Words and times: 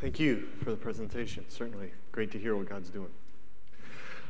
Thank 0.00 0.20
you 0.20 0.46
for 0.62 0.70
the 0.70 0.76
presentation. 0.76 1.44
Certainly 1.48 1.90
great 2.12 2.30
to 2.30 2.38
hear 2.38 2.54
what 2.54 2.68
God's 2.68 2.88
doing. 2.88 3.10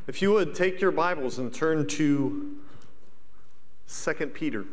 If 0.06 0.22
you 0.22 0.33
would 0.33 0.54
take 0.54 0.80
your 0.80 0.91
Bibles 0.91 1.38
and 1.38 1.53
turn 1.53 1.87
to 1.87 2.56
2 3.87 4.27
Peter. 4.29 4.65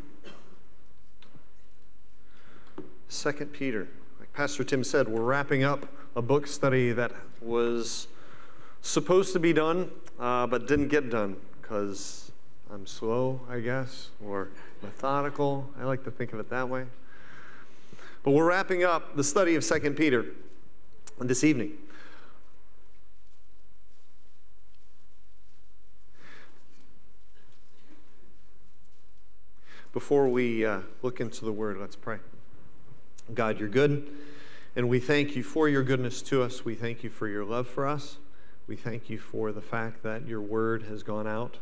2 3.10 3.32
Peter. 3.52 3.88
Like 4.18 4.32
Pastor 4.32 4.64
Tim 4.64 4.82
said, 4.82 5.06
we're 5.06 5.20
wrapping 5.20 5.64
up 5.64 5.86
a 6.14 6.22
book 6.22 6.46
study 6.46 6.92
that 6.92 7.12
was 7.42 8.08
supposed 8.80 9.34
to 9.34 9.38
be 9.38 9.52
done, 9.52 9.90
uh, 10.18 10.46
but 10.46 10.66
didn't 10.66 10.88
get 10.88 11.10
done 11.10 11.36
because 11.60 12.32
I'm 12.72 12.86
slow, 12.86 13.42
I 13.50 13.60
guess, 13.60 14.08
or 14.24 14.48
methodical. 14.82 15.68
I 15.78 15.84
like 15.84 16.04
to 16.04 16.10
think 16.10 16.32
of 16.32 16.40
it 16.40 16.48
that 16.48 16.70
way. 16.70 16.86
But 18.22 18.30
we're 18.30 18.48
wrapping 18.48 18.82
up 18.82 19.14
the 19.14 19.22
study 19.22 19.56
of 19.56 19.62
2 19.62 19.90
Peter 19.90 20.24
this 21.24 21.42
evening. 21.42 21.72
Before 29.92 30.28
we 30.28 30.64
uh, 30.64 30.80
look 31.02 31.20
into 31.20 31.44
the 31.44 31.52
word, 31.52 31.78
let's 31.78 31.96
pray. 31.96 32.18
God, 33.34 33.58
you're 33.58 33.68
good, 33.68 34.06
and 34.76 34.88
we 34.88 35.00
thank 35.00 35.34
you 35.34 35.42
for 35.42 35.68
your 35.68 35.82
goodness 35.82 36.20
to 36.22 36.42
us. 36.42 36.64
We 36.64 36.74
thank 36.74 37.02
you 37.02 37.10
for 37.10 37.26
your 37.26 37.44
love 37.44 37.66
for 37.66 37.86
us. 37.86 38.18
We 38.66 38.76
thank 38.76 39.08
you 39.08 39.18
for 39.18 39.52
the 39.52 39.62
fact 39.62 40.02
that 40.02 40.28
your 40.28 40.40
word 40.40 40.82
has 40.84 41.02
gone 41.02 41.26
out 41.26 41.56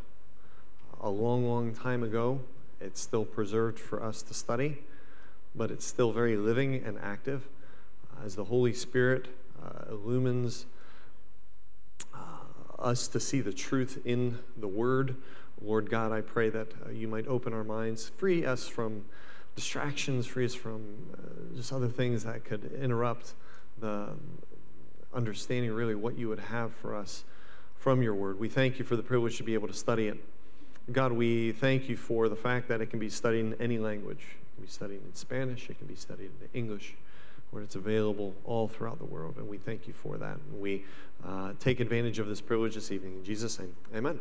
a 1.00 1.08
long, 1.10 1.46
long 1.46 1.74
time 1.74 2.02
ago. 2.02 2.40
It's 2.80 3.00
still 3.00 3.24
preserved 3.24 3.78
for 3.78 4.02
us 4.02 4.20
to 4.22 4.34
study, 4.34 4.82
but 5.54 5.70
it's 5.70 5.86
still 5.86 6.12
very 6.12 6.36
living 6.36 6.82
and 6.84 6.98
active 6.98 7.46
as 8.24 8.34
the 8.34 8.44
Holy 8.44 8.72
Spirit 8.72 9.28
illumines 9.90 10.66
uh, 12.14 12.18
us 12.78 13.08
to 13.08 13.20
see 13.20 13.40
the 13.40 13.52
truth 13.52 14.00
in 14.04 14.38
the 14.56 14.68
Word. 14.68 15.16
Lord 15.62 15.88
God, 15.88 16.12
I 16.12 16.20
pray 16.20 16.50
that 16.50 16.68
uh, 16.86 16.90
you 16.90 17.08
might 17.08 17.26
open 17.26 17.52
our 17.52 17.64
minds, 17.64 18.10
free 18.16 18.44
us 18.44 18.66
from 18.68 19.04
distractions, 19.54 20.26
free 20.26 20.44
us 20.44 20.54
from 20.54 20.82
uh, 21.14 21.56
just 21.56 21.72
other 21.72 21.88
things 21.88 22.24
that 22.24 22.44
could 22.44 22.72
interrupt 22.80 23.34
the 23.80 24.08
understanding, 25.12 25.72
really, 25.72 25.94
what 25.94 26.18
you 26.18 26.28
would 26.28 26.40
have 26.40 26.72
for 26.74 26.94
us 26.94 27.24
from 27.76 28.02
your 28.02 28.14
Word. 28.14 28.38
We 28.38 28.48
thank 28.48 28.78
you 28.78 28.84
for 28.84 28.96
the 28.96 29.02
privilege 29.02 29.36
to 29.38 29.42
be 29.42 29.54
able 29.54 29.68
to 29.68 29.74
study 29.74 30.08
it. 30.08 30.18
God, 30.92 31.12
we 31.12 31.52
thank 31.52 31.88
you 31.88 31.96
for 31.96 32.28
the 32.28 32.36
fact 32.36 32.68
that 32.68 32.80
it 32.80 32.86
can 32.86 32.98
be 32.98 33.08
studied 33.08 33.40
in 33.40 33.54
any 33.54 33.78
language. 33.78 34.18
It 34.18 34.54
can 34.56 34.64
be 34.64 34.70
studied 34.70 35.00
in 35.04 35.14
Spanish, 35.14 35.70
it 35.70 35.78
can 35.78 35.86
be 35.86 35.94
studied 35.94 36.30
in 36.42 36.48
English 36.52 36.96
where 37.54 37.62
it's 37.62 37.76
available 37.76 38.34
all 38.44 38.66
throughout 38.66 38.98
the 38.98 39.04
world. 39.04 39.36
And 39.36 39.48
we 39.48 39.58
thank 39.58 39.86
you 39.86 39.92
for 39.92 40.18
that. 40.18 40.36
And 40.50 40.60
we 40.60 40.84
uh, 41.24 41.52
take 41.60 41.78
advantage 41.78 42.18
of 42.18 42.26
this 42.26 42.40
privilege 42.40 42.74
this 42.74 42.90
evening. 42.90 43.14
In 43.14 43.24
Jesus' 43.24 43.60
name, 43.60 43.76
amen. 43.94 44.18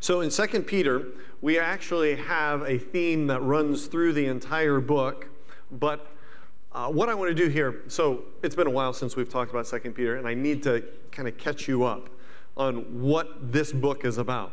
So 0.00 0.20
in 0.20 0.28
2 0.28 0.62
Peter, 0.62 1.06
we 1.40 1.56
actually 1.56 2.16
have 2.16 2.62
a 2.62 2.78
theme 2.78 3.28
that 3.28 3.40
runs 3.42 3.86
through 3.86 4.14
the 4.14 4.26
entire 4.26 4.80
book. 4.80 5.28
But 5.70 6.08
uh, 6.72 6.88
what 6.88 7.08
I 7.08 7.14
want 7.14 7.28
to 7.30 7.34
do 7.34 7.48
here, 7.48 7.82
so 7.86 8.24
it's 8.42 8.56
been 8.56 8.66
a 8.66 8.70
while 8.70 8.92
since 8.92 9.14
we've 9.14 9.30
talked 9.30 9.52
about 9.52 9.66
2 9.66 9.78
Peter, 9.92 10.16
and 10.16 10.26
I 10.26 10.34
need 10.34 10.64
to 10.64 10.82
kind 11.12 11.28
of 11.28 11.38
catch 11.38 11.68
you 11.68 11.84
up 11.84 12.10
on 12.56 13.00
what 13.00 13.52
this 13.52 13.72
book 13.72 14.04
is 14.04 14.18
about. 14.18 14.50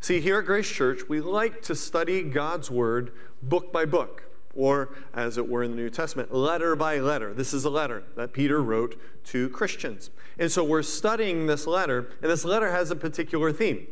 See, 0.00 0.20
here 0.20 0.38
at 0.38 0.46
Grace 0.46 0.68
Church, 0.68 1.08
we 1.08 1.20
like 1.20 1.60
to 1.62 1.74
study 1.74 2.22
God's 2.22 2.70
Word 2.70 3.10
book 3.42 3.72
by 3.72 3.84
book 3.84 4.22
or 4.54 4.90
as 5.12 5.38
it 5.38 5.48
were 5.48 5.62
in 5.62 5.70
the 5.72 5.76
New 5.76 5.90
Testament, 5.90 6.32
letter 6.34 6.76
by 6.76 6.98
letter. 6.98 7.32
This 7.34 7.52
is 7.52 7.64
a 7.64 7.70
letter 7.70 8.04
that 8.16 8.32
Peter 8.32 8.62
wrote 8.62 9.00
to 9.24 9.48
Christians. 9.50 10.10
And 10.38 10.50
so 10.50 10.64
we're 10.64 10.82
studying 10.82 11.46
this 11.46 11.66
letter, 11.66 12.10
and 12.22 12.30
this 12.30 12.44
letter 12.44 12.70
has 12.70 12.90
a 12.90 12.96
particular 12.96 13.52
theme. 13.52 13.86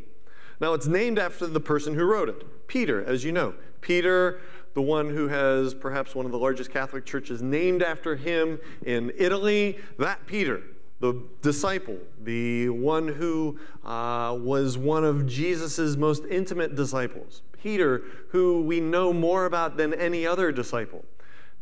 Now, 0.59 0.73
it's 0.73 0.87
named 0.87 1.19
after 1.19 1.47
the 1.47 1.59
person 1.59 1.95
who 1.95 2.03
wrote 2.05 2.29
it, 2.29 2.67
Peter, 2.67 3.03
as 3.03 3.23
you 3.23 3.31
know. 3.31 3.55
Peter, 3.81 4.39
the 4.73 4.81
one 4.81 5.09
who 5.09 5.27
has 5.27 5.73
perhaps 5.73 6.15
one 6.15 6.25
of 6.25 6.31
the 6.31 6.37
largest 6.37 6.71
Catholic 6.71 7.05
churches 7.05 7.41
named 7.41 7.83
after 7.83 8.15
him 8.15 8.59
in 8.85 9.11
Italy, 9.17 9.79
that 9.97 10.25
Peter 10.25 10.63
the 11.03 11.21
disciple, 11.41 11.97
the 12.21 12.69
one 12.69 13.09
who 13.09 13.59
uh, 13.83 14.33
was 14.39 14.77
one 14.77 15.03
of 15.03 15.27
Jesus' 15.27 15.97
most 15.97 16.23
intimate 16.31 16.75
disciples, 16.75 17.41
Peter, 17.63 18.03
who 18.29 18.61
we 18.61 18.81
know 18.81 19.13
more 19.13 19.45
about 19.45 19.77
than 19.77 19.93
any 19.93 20.27
other 20.27 20.51
disciple. 20.51 21.05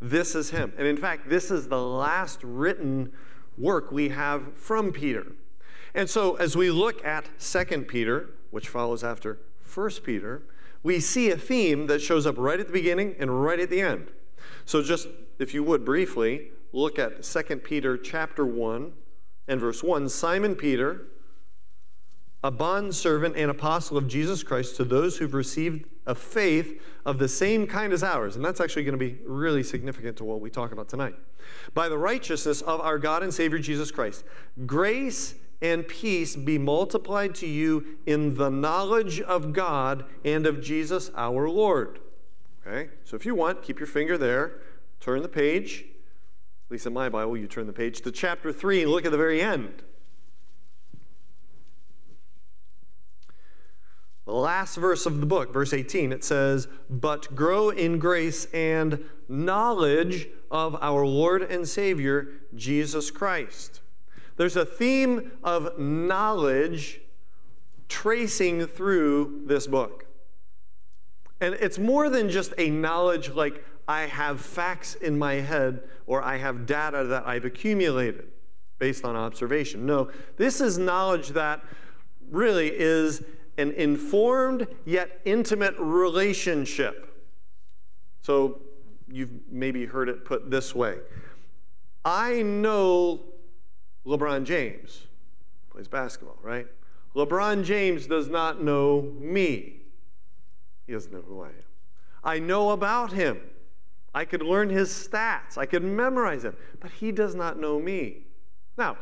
This 0.01 0.33
is 0.33 0.49
him. 0.49 0.73
And 0.77 0.87
in 0.87 0.97
fact, 0.97 1.29
this 1.29 1.51
is 1.51 1.67
the 1.67 1.79
last 1.79 2.39
written 2.43 3.11
work 3.55 3.91
we 3.91 4.09
have 4.09 4.57
from 4.57 4.91
Peter. 4.91 5.27
And 5.93 6.09
so 6.09 6.35
as 6.37 6.57
we 6.57 6.71
look 6.71 7.05
at 7.05 7.29
2 7.39 7.83
Peter, 7.83 8.31
which 8.49 8.67
follows 8.67 9.03
after 9.03 9.37
1 9.73 9.89
Peter, 10.03 10.41
we 10.81 10.99
see 10.99 11.29
a 11.29 11.37
theme 11.37 11.85
that 11.85 12.01
shows 12.01 12.25
up 12.25 12.35
right 12.39 12.59
at 12.59 12.65
the 12.65 12.73
beginning 12.73 13.15
and 13.19 13.43
right 13.43 13.59
at 13.59 13.69
the 13.69 13.81
end. 13.81 14.07
So 14.65 14.81
just 14.81 15.07
if 15.37 15.53
you 15.53 15.63
would 15.63 15.85
briefly 15.85 16.49
look 16.73 16.97
at 16.97 17.21
2 17.21 17.57
Peter 17.57 17.95
chapter 17.95 18.43
1 18.43 18.91
and 19.47 19.59
verse 19.59 19.83
1 19.83 20.09
Simon 20.09 20.55
Peter, 20.55 21.05
a 22.43 22.49
bondservant 22.49 23.35
and 23.37 23.51
apostle 23.51 23.97
of 23.97 24.07
Jesus 24.07 24.41
Christ, 24.41 24.75
to 24.77 24.83
those 24.83 25.17
who've 25.17 25.33
received 25.33 25.85
a 26.05 26.15
faith 26.15 26.81
of 27.05 27.19
the 27.19 27.27
same 27.27 27.67
kind 27.67 27.93
as 27.93 28.03
ours. 28.03 28.35
And 28.35 28.43
that's 28.43 28.59
actually 28.59 28.83
going 28.83 28.97
to 28.97 29.05
be 29.05 29.17
really 29.25 29.63
significant 29.63 30.17
to 30.17 30.23
what 30.23 30.41
we 30.41 30.49
talk 30.49 30.71
about 30.71 30.89
tonight. 30.89 31.15
By 31.73 31.89
the 31.89 31.97
righteousness 31.97 32.61
of 32.61 32.81
our 32.81 32.97
God 32.97 33.23
and 33.23 33.33
Savior 33.33 33.59
Jesus 33.59 33.91
Christ, 33.91 34.23
grace 34.65 35.35
and 35.61 35.87
peace 35.87 36.35
be 36.35 36.57
multiplied 36.57 37.35
to 37.35 37.47
you 37.47 37.97
in 38.05 38.35
the 38.35 38.49
knowledge 38.49 39.21
of 39.21 39.53
God 39.53 40.05
and 40.25 40.45
of 40.45 40.61
Jesus 40.61 41.11
our 41.15 41.49
Lord. 41.49 41.99
Okay? 42.65 42.89
So 43.03 43.15
if 43.15 43.25
you 43.25 43.35
want, 43.35 43.61
keep 43.61 43.79
your 43.79 43.87
finger 43.87 44.17
there, 44.17 44.61
turn 44.99 45.21
the 45.21 45.29
page 45.29 45.85
at 46.71 46.75
least 46.75 46.87
in 46.87 46.93
my 46.93 47.09
Bible, 47.09 47.35
you 47.35 47.47
turn 47.47 47.67
the 47.67 47.73
page 47.73 47.99
to 47.99 48.11
chapter 48.13 48.53
3 48.53 48.83
and 48.83 48.91
look 48.91 49.03
at 49.03 49.11
the 49.11 49.17
very 49.17 49.41
end. 49.41 49.83
The 54.25 54.33
last 54.33 54.75
verse 54.75 55.05
of 55.05 55.19
the 55.19 55.25
book, 55.25 55.51
verse 55.51 55.73
18, 55.73 56.11
it 56.11 56.23
says, 56.23 56.67
But 56.89 57.35
grow 57.35 57.69
in 57.69 57.97
grace 57.97 58.45
and 58.53 59.03
knowledge 59.27 60.27
of 60.51 60.77
our 60.81 61.05
Lord 61.05 61.41
and 61.41 61.67
Savior, 61.67 62.29
Jesus 62.55 63.09
Christ. 63.09 63.81
There's 64.37 64.55
a 64.55 64.65
theme 64.65 65.31
of 65.43 65.79
knowledge 65.79 67.01
tracing 67.89 68.67
through 68.67 69.43
this 69.45 69.67
book. 69.67 70.05
And 71.39 71.55
it's 71.55 71.79
more 71.79 72.09
than 72.09 72.29
just 72.29 72.53
a 72.57 72.69
knowledge 72.69 73.31
like 73.31 73.65
I 73.87 74.01
have 74.01 74.39
facts 74.39 74.95
in 74.95 75.17
my 75.17 75.35
head 75.35 75.81
or 76.05 76.21
I 76.21 76.37
have 76.37 76.65
data 76.65 77.03
that 77.05 77.27
I've 77.27 77.45
accumulated 77.45 78.27
based 78.77 79.03
on 79.03 79.15
observation. 79.15 79.85
No, 79.85 80.09
this 80.37 80.61
is 80.61 80.77
knowledge 80.77 81.29
that 81.29 81.63
really 82.29 82.71
is 82.73 83.23
an 83.57 83.71
informed 83.71 84.67
yet 84.85 85.21
intimate 85.25 85.75
relationship. 85.77 87.07
So 88.21 88.61
you've 89.07 89.31
maybe 89.49 89.85
heard 89.85 90.09
it 90.09 90.25
put 90.25 90.49
this 90.49 90.73
way 90.73 90.97
I 92.03 92.41
know 92.41 93.21
LeBron 94.05 94.45
James, 94.45 95.07
plays 95.69 95.87
basketball, 95.87 96.39
right? 96.41 96.67
LeBron 97.15 97.63
James 97.63 98.07
does 98.07 98.29
not 98.29 98.63
know 98.63 99.13
me. 99.19 99.81
He 100.87 100.93
doesn't 100.93 101.11
know 101.11 101.21
who 101.21 101.41
I 101.41 101.49
am. 101.49 101.53
I 102.23 102.39
know 102.39 102.71
about 102.71 103.11
him. 103.11 103.39
I 104.13 104.25
could 104.25 104.41
learn 104.41 104.69
his 104.69 104.89
stats. 104.89 105.57
I 105.57 105.65
could 105.65 105.83
memorize 105.83 106.43
them. 106.43 106.55
But 106.79 106.91
he 106.91 107.11
does 107.11 107.35
not 107.35 107.59
know 107.59 107.79
me. 107.79 108.25
Now, 108.77 108.97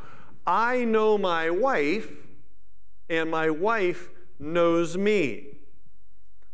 I 0.46 0.84
know 0.84 1.18
my 1.18 1.50
wife, 1.50 2.12
and 3.10 3.32
my 3.32 3.50
wife 3.50 4.10
knows 4.40 4.98
me. 4.98 5.58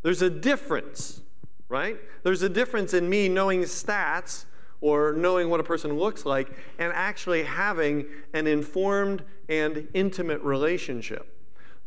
There's 0.01 0.21
a 0.21 0.29
difference, 0.29 1.21
right? 1.69 1.97
There's 2.23 2.41
a 2.41 2.49
difference 2.49 2.93
in 2.93 3.09
me 3.09 3.29
knowing 3.29 3.61
stats 3.63 4.45
or 4.81 5.13
knowing 5.13 5.49
what 5.49 5.59
a 5.59 5.63
person 5.63 5.97
looks 5.97 6.25
like 6.25 6.49
and 6.77 6.91
actually 6.93 7.43
having 7.43 8.05
an 8.33 8.47
informed 8.47 9.23
and 9.49 9.87
intimate 9.93 10.41
relationship. 10.41 11.31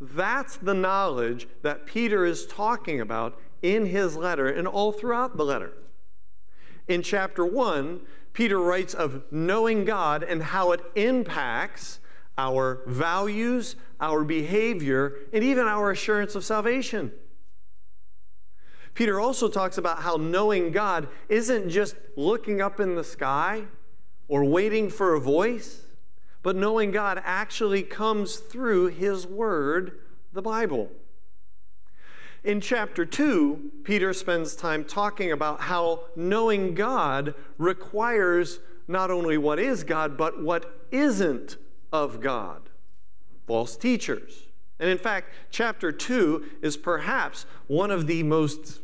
That's 0.01 0.57
the 0.57 0.75
knowledge 0.75 1.49
that 1.63 1.87
Peter 1.87 2.25
is 2.25 2.47
talking 2.47 3.01
about 3.01 3.39
in 3.63 3.87
his 3.87 4.17
letter 4.17 4.49
and 4.49 4.67
all 4.67 4.93
throughout 4.93 5.37
the 5.37 5.45
letter. 5.45 5.73
In 6.87 7.03
chapter 7.03 7.45
1, 7.45 8.01
Peter 8.33 8.59
writes 8.61 8.95
of 8.95 9.23
knowing 9.33 9.85
God 9.85 10.23
and 10.23 10.43
how 10.43 10.73
it 10.73 10.81
impacts 10.95 11.99
our 12.39 12.81
values, 12.87 13.77
our 14.01 14.25
behavior, 14.25 15.17
and 15.33 15.43
even 15.45 15.67
our 15.67 15.91
assurance 15.91 16.35
of 16.35 16.45
salvation. 16.45 17.13
Peter 18.95 19.21
also 19.21 19.49
talks 19.49 19.77
about 19.77 20.03
how 20.03 20.17
knowing 20.17 20.71
God 20.71 21.09
isn't 21.29 21.69
just 21.69 21.97
looking 22.17 22.61
up 22.61 22.81
in 22.81 22.95
the 22.95 23.05
sky 23.05 23.65
or 24.29 24.45
waiting 24.45 24.89
for 24.89 25.15
a 25.15 25.21
voice, 25.21 25.83
but 26.43 26.57
knowing 26.57 26.91
God 26.91 27.21
actually 27.25 27.83
comes 27.83 28.37
through 28.37 28.89
His 28.89 29.27
Word, 29.27 30.01
the 30.33 30.43
Bible. 30.43 30.91
In 32.45 32.61
chapter 32.61 33.05
2, 33.05 33.73
Peter 33.85 34.13
spends 34.13 34.55
time 34.55 34.85
talking 34.85 35.33
about 35.33 35.61
how 35.63 36.05
knowing 36.15 36.75
God 36.75 37.35
requires 37.57 38.61
not 38.87 39.11
only 39.11 39.37
what 39.37 39.59
is 39.59 39.85
God, 39.85 40.17
but 40.17 40.43
what 40.43 40.87
isn't 40.91 41.57
of 41.93 42.21
God 42.21 42.71
false 43.49 43.77
teachers. 43.77 44.45
And 44.79 44.91
in 44.91 44.99
fact, 44.99 45.33
chapter 45.51 45.91
2 45.91 46.45
is 46.63 46.77
perhaps 46.77 47.47
one 47.67 47.91
of 47.91 48.07
the 48.07 48.23
most, 48.23 48.81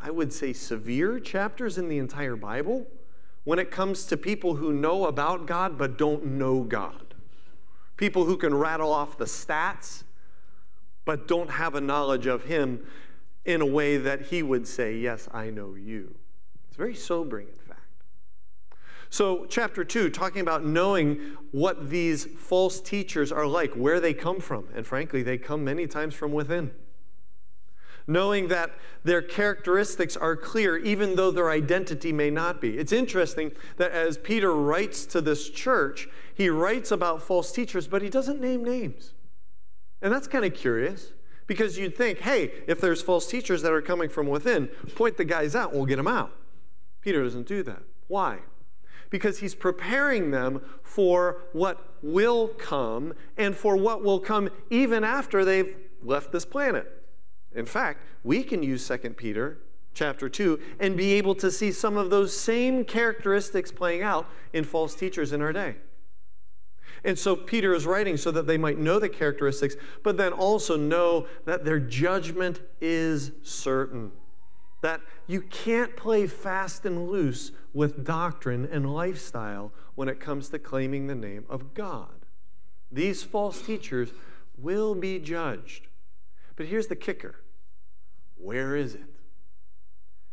I 0.00 0.10
would 0.10 0.32
say, 0.32 0.52
severe 0.52 1.18
chapters 1.18 1.78
in 1.78 1.88
the 1.88 1.98
entire 1.98 2.36
Bible 2.36 2.86
when 3.44 3.58
it 3.58 3.72
comes 3.72 4.04
to 4.04 4.16
people 4.16 4.56
who 4.56 4.72
know 4.72 5.06
about 5.06 5.46
God 5.46 5.76
but 5.76 5.98
don't 5.98 6.24
know 6.24 6.60
God. 6.60 7.14
People 7.96 8.26
who 8.26 8.36
can 8.36 8.54
rattle 8.54 8.92
off 8.92 9.18
the 9.18 9.24
stats 9.24 10.04
but 11.04 11.26
don't 11.26 11.50
have 11.50 11.74
a 11.74 11.80
knowledge 11.80 12.26
of 12.26 12.44
Him 12.44 12.86
in 13.44 13.60
a 13.60 13.66
way 13.66 13.96
that 13.96 14.26
He 14.26 14.42
would 14.42 14.68
say, 14.68 14.96
Yes, 14.96 15.28
I 15.32 15.50
know 15.50 15.74
you. 15.74 16.14
It's 16.68 16.76
very 16.76 16.94
sobering. 16.94 17.48
So, 19.12 19.44
chapter 19.44 19.84
2, 19.84 20.08
talking 20.08 20.40
about 20.40 20.64
knowing 20.64 21.36
what 21.50 21.90
these 21.90 22.24
false 22.24 22.80
teachers 22.80 23.30
are 23.30 23.46
like, 23.46 23.74
where 23.74 24.00
they 24.00 24.14
come 24.14 24.40
from. 24.40 24.68
And 24.74 24.86
frankly, 24.86 25.22
they 25.22 25.36
come 25.36 25.62
many 25.62 25.86
times 25.86 26.14
from 26.14 26.32
within. 26.32 26.70
Knowing 28.06 28.48
that 28.48 28.70
their 29.04 29.20
characteristics 29.20 30.16
are 30.16 30.34
clear, 30.34 30.78
even 30.78 31.16
though 31.16 31.30
their 31.30 31.50
identity 31.50 32.10
may 32.10 32.30
not 32.30 32.58
be. 32.58 32.78
It's 32.78 32.90
interesting 32.90 33.52
that 33.76 33.92
as 33.92 34.16
Peter 34.16 34.54
writes 34.54 35.04
to 35.04 35.20
this 35.20 35.50
church, 35.50 36.08
he 36.34 36.48
writes 36.48 36.90
about 36.90 37.20
false 37.20 37.52
teachers, 37.52 37.86
but 37.86 38.00
he 38.00 38.08
doesn't 38.08 38.40
name 38.40 38.64
names. 38.64 39.12
And 40.00 40.10
that's 40.10 40.26
kind 40.26 40.46
of 40.46 40.54
curious 40.54 41.12
because 41.46 41.76
you'd 41.76 41.98
think, 41.98 42.20
hey, 42.20 42.50
if 42.66 42.80
there's 42.80 43.02
false 43.02 43.26
teachers 43.26 43.60
that 43.60 43.72
are 43.72 43.82
coming 43.82 44.08
from 44.08 44.26
within, 44.26 44.68
point 44.94 45.18
the 45.18 45.26
guys 45.26 45.54
out, 45.54 45.74
we'll 45.74 45.84
get 45.84 45.96
them 45.96 46.08
out. 46.08 46.32
Peter 47.02 47.22
doesn't 47.22 47.46
do 47.46 47.62
that. 47.62 47.82
Why? 48.08 48.38
Because 49.12 49.38
he's 49.40 49.54
preparing 49.54 50.30
them 50.30 50.62
for 50.82 51.42
what 51.52 51.98
will 52.02 52.48
come 52.48 53.12
and 53.36 53.54
for 53.54 53.76
what 53.76 54.02
will 54.02 54.18
come 54.18 54.48
even 54.70 55.04
after 55.04 55.44
they've 55.44 55.76
left 56.02 56.32
this 56.32 56.46
planet. 56.46 57.04
In 57.54 57.66
fact, 57.66 58.02
we 58.24 58.42
can 58.42 58.62
use 58.62 58.88
2 58.88 58.96
Peter 59.10 59.58
chapter 59.92 60.30
2 60.30 60.58
and 60.80 60.96
be 60.96 61.12
able 61.12 61.34
to 61.34 61.50
see 61.50 61.70
some 61.70 61.98
of 61.98 62.08
those 62.08 62.34
same 62.34 62.86
characteristics 62.86 63.70
playing 63.70 64.02
out 64.02 64.26
in 64.54 64.64
false 64.64 64.94
teachers 64.94 65.32
in 65.32 65.42
our 65.42 65.52
day. 65.52 65.76
And 67.04 67.18
so 67.18 67.36
Peter 67.36 67.74
is 67.74 67.84
writing 67.84 68.16
so 68.16 68.30
that 68.30 68.46
they 68.46 68.56
might 68.56 68.78
know 68.78 68.98
the 68.98 69.10
characteristics, 69.10 69.76
but 70.02 70.16
then 70.16 70.32
also 70.32 70.76
know 70.76 71.26
that 71.44 71.66
their 71.66 71.78
judgment 71.78 72.62
is 72.80 73.32
certain 73.42 74.12
that 74.82 75.00
you 75.26 75.40
can't 75.40 75.96
play 75.96 76.26
fast 76.26 76.84
and 76.84 77.08
loose 77.08 77.52
with 77.72 78.04
doctrine 78.04 78.68
and 78.70 78.92
lifestyle 78.92 79.72
when 79.94 80.08
it 80.08 80.20
comes 80.20 80.50
to 80.50 80.58
claiming 80.58 81.06
the 81.06 81.14
name 81.14 81.44
of 81.48 81.72
God. 81.72 82.26
These 82.90 83.22
false 83.22 83.62
teachers 83.62 84.10
will 84.58 84.94
be 84.94 85.18
judged. 85.18 85.86
But 86.56 86.66
here's 86.66 86.88
the 86.88 86.96
kicker 86.96 87.36
where 88.36 88.74
is 88.76 88.94
it? 88.94 89.04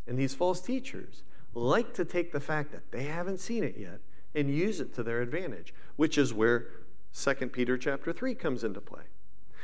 And 0.08 0.18
these 0.18 0.34
false 0.34 0.60
teachers 0.60 1.24
like 1.54 1.94
to 1.94 2.04
take 2.04 2.32
the 2.32 2.40
fact 2.40 2.72
that 2.72 2.92
they 2.92 3.04
haven't 3.04 3.40
seen 3.40 3.64
it 3.64 3.76
yet 3.78 4.00
and 4.34 4.50
use 4.50 4.80
it 4.80 4.94
to 4.96 5.04
their 5.04 5.22
advantage, 5.22 5.74
which 5.96 6.18
is 6.18 6.34
where 6.34 6.68
2 7.16 7.34
Peter 7.48 7.78
chapter 7.78 8.12
3 8.12 8.34
comes 8.34 8.64
into 8.64 8.82
play. 8.82 9.04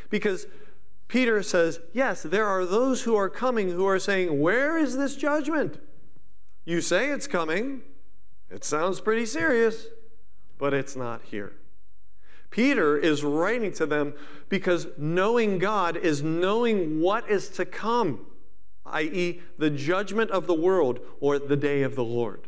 Because 0.09 0.45
Peter 1.07 1.43
says, 1.43 1.79
Yes, 1.93 2.23
there 2.23 2.47
are 2.47 2.65
those 2.65 3.03
who 3.03 3.15
are 3.15 3.29
coming 3.29 3.69
who 3.69 3.87
are 3.87 3.99
saying, 3.99 4.39
Where 4.39 4.77
is 4.77 4.97
this 4.97 5.15
judgment? 5.15 5.79
You 6.65 6.81
say 6.81 7.11
it's 7.11 7.27
coming. 7.27 7.81
It 8.49 8.63
sounds 8.63 8.99
pretty 8.99 9.25
serious, 9.25 9.87
but 10.57 10.73
it's 10.73 10.95
not 10.95 11.21
here. 11.23 11.53
Peter 12.49 12.97
is 12.97 13.23
writing 13.23 13.73
to 13.73 13.85
them 13.85 14.13
because 14.49 14.87
knowing 14.97 15.59
God 15.59 15.97
is 15.97 16.23
knowing 16.23 17.01
what 17.01 17.29
is 17.29 17.49
to 17.49 17.65
come, 17.65 18.27
i.e., 18.85 19.41
the 19.57 19.69
judgment 19.69 20.31
of 20.31 20.47
the 20.47 20.53
world 20.53 20.99
or 21.19 21.37
the 21.37 21.57
day 21.57 21.83
of 21.83 21.95
the 21.95 22.03
Lord. 22.03 22.47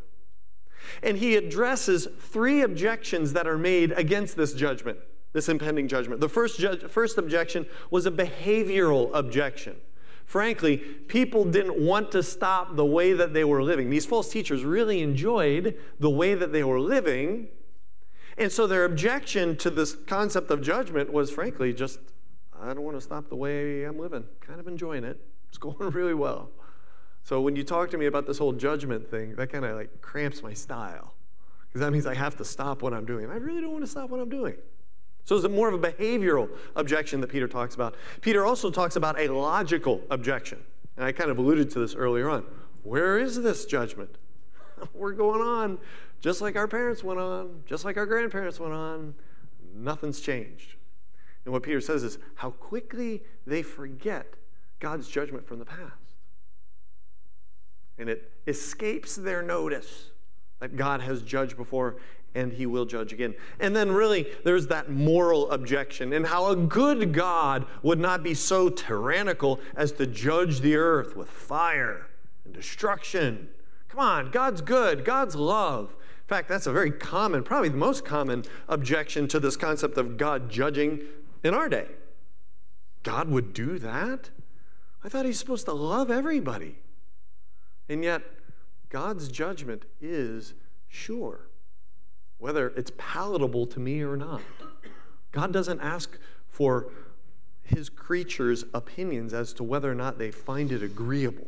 And 1.04 1.18
he 1.18 1.36
addresses 1.36 2.08
three 2.20 2.62
objections 2.62 3.34
that 3.34 3.48
are 3.48 3.58
made 3.58 3.92
against 3.92 4.38
this 4.38 4.54
judgment 4.54 5.00
this 5.34 5.50
impending 5.50 5.88
judgment. 5.88 6.22
The 6.22 6.30
first, 6.30 6.60
ju- 6.60 6.88
first 6.88 7.18
objection 7.18 7.66
was 7.92 8.06
a 8.06 8.12
behavioral 8.12 9.10
objection. 9.14 9.76
Frankly, 10.26 10.78
people 10.78 11.46
didn't 11.46 11.80
want 11.80 12.12
to 12.12 12.22
stop 12.22 12.76
the 12.76 12.86
way 12.86 13.14
that 13.14 13.34
they 13.34 13.46
were 13.46 13.64
living. 13.64 13.90
These 13.90 14.06
false 14.06 14.30
teachers 14.30 14.66
really 14.66 15.02
enjoyed 15.02 15.78
the 16.00 16.10
way 16.10 16.34
that 16.34 16.52
they 16.52 16.66
were 16.66 16.82
living. 16.82 17.48
And 18.38 18.52
so 18.52 18.68
their 18.68 18.84
objection 18.84 19.56
to 19.58 19.70
this 19.70 19.96
concept 19.96 20.52
of 20.52 20.62
judgment 20.62 21.14
was, 21.14 21.32
frankly, 21.32 21.74
just, 21.74 22.00
I 22.60 22.74
don't 22.74 22.84
want 22.84 22.98
to 22.98 23.02
stop 23.02 23.30
the 23.30 23.38
way 23.38 23.84
I'm 23.84 23.98
living. 23.98 24.26
Kind 24.42 24.60
of 24.60 24.68
enjoying 24.68 25.06
it. 25.06 25.18
It's 25.48 25.58
going 25.58 25.92
really 25.92 26.14
well. 26.14 26.50
So 27.24 27.40
when 27.40 27.56
you 27.56 27.64
talk 27.64 27.90
to 27.92 27.98
me 27.98 28.06
about 28.06 28.28
this 28.28 28.38
whole 28.38 28.54
judgment 28.54 29.10
thing, 29.10 29.36
that 29.36 29.52
kind 29.52 29.64
of 29.64 29.76
like 29.78 30.02
cramps 30.02 30.44
my 30.44 30.54
style. 30.54 31.14
Because 31.68 31.82
that 31.82 31.92
means 31.92 32.06
I 32.06 32.16
have 32.16 32.36
to 32.38 32.46
stop 32.46 32.82
what 32.82 32.94
I'm 32.94 33.06
doing. 33.06 33.30
I 33.30 33.36
really 33.36 33.62
don't 33.62 33.72
want 33.72 33.84
to 33.84 33.90
stop 33.90 34.10
what 34.10 34.20
I'm 34.20 34.30
doing. 34.30 34.56
So 35.28 35.36
it's 35.36 35.46
more 35.50 35.68
of 35.68 35.74
a 35.74 35.92
behavioral 35.92 36.50
objection 36.78 37.20
that 37.20 37.28
Peter 37.28 37.50
talks 37.50 37.76
about. 37.76 37.96
Peter 38.22 38.46
also 38.46 38.72
talks 38.72 38.96
about 38.96 39.20
a 39.20 39.28
logical 39.28 40.02
objection. 40.10 40.58
And 40.96 41.06
I 41.06 41.12
kind 41.12 41.30
of 41.30 41.38
alluded 41.38 41.70
to 41.72 41.80
this 41.80 41.96
earlier 41.96 42.30
on. 42.30 42.46
Where 42.84 43.20
is 43.20 43.42
this 43.42 43.66
judgment? 43.66 44.18
We're 44.94 45.12
going 45.12 45.42
on 45.42 45.80
just 46.22 46.40
like 46.40 46.56
our 46.56 46.66
parents 46.66 47.04
went 47.04 47.20
on, 47.20 47.64
just 47.66 47.84
like 47.84 47.98
our 47.98 48.06
grandparents 48.06 48.58
went 48.58 48.72
on. 48.72 49.16
Nothing's 49.76 50.22
changed. 50.22 50.76
And 51.44 51.52
what 51.52 51.62
Peter 51.62 51.82
says 51.82 52.04
is 52.04 52.20
how 52.36 52.52
quickly 52.52 53.22
they 53.46 53.64
forget 53.64 54.36
God's 54.80 55.10
judgment 55.10 55.46
from 55.46 55.60
the 55.60 55.66
past. 55.66 56.16
And 57.98 58.08
it 58.10 58.32
escapes 58.48 59.18
their 59.18 59.42
notice 59.42 60.12
that 60.60 60.78
God 60.78 61.02
has 61.02 61.22
judged 61.22 61.58
before 61.58 61.98
and 62.38 62.54
he 62.54 62.68
will 62.68 62.86
judge 62.86 63.12
again. 63.12 63.34
And 63.60 63.76
then, 63.76 63.92
really, 63.92 64.28
there's 64.44 64.68
that 64.68 64.92
moral 64.92 65.50
objection 65.50 66.14
and 66.14 66.28
how 66.28 66.52
a 66.52 66.56
good 66.56 67.12
God 67.12 67.66
would 67.82 68.00
not 68.00 68.22
be 68.22 68.36
so 68.36 68.70
tyrannical 68.70 69.60
as 69.76 69.92
to 69.94 70.06
judge 70.06 70.62
the 70.62 70.76
earth 70.76 71.16
with 71.16 71.30
fire 71.30 72.08
and 72.46 72.54
destruction. 72.54 73.50
Come 73.90 74.00
on, 74.00 74.30
God's 74.30 74.62
good, 74.62 75.04
God's 75.04 75.36
love. 75.36 75.96
In 75.96 76.28
fact, 76.28 76.48
that's 76.48 76.68
a 76.68 76.72
very 76.72 76.92
common, 76.92 77.42
probably 77.42 77.70
the 77.70 77.78
most 77.78 78.06
common 78.06 78.44
objection 78.68 79.28
to 79.30 79.40
this 79.40 79.58
concept 79.58 79.98
of 79.98 80.18
God 80.18 80.50
judging 80.50 81.00
in 81.44 81.56
our 81.56 81.70
day. 81.70 81.88
God 83.02 83.30
would 83.30 83.54
do 83.54 83.80
that? 83.80 84.30
I 85.04 85.10
thought 85.10 85.26
he's 85.26 85.40
supposed 85.40 85.66
to 85.66 85.74
love 85.74 86.12
everybody. 86.12 86.80
And 87.90 88.04
yet, 88.04 88.22
God's 88.90 89.30
judgment 89.30 89.86
is 90.00 90.54
sure 90.88 91.47
whether 92.40 92.70
it's 92.70 92.92
palatable 92.98 93.66
to 93.68 93.80
me 93.80 94.02
or 94.02 94.16
not. 94.16 94.42
God 95.32 95.52
doesn't 95.52 95.80
ask 95.82 96.18
for 96.48 96.88
his 97.64 97.90
creatures' 97.90 98.64
opinions 98.74 99.34
as 99.34 99.54
to 99.54 99.64
whether 99.64 99.92
or 99.92 99.96
not 99.96 100.18
they 100.18 100.32
find 100.32 100.72
it 100.72 100.82
agreeable. 100.82 101.48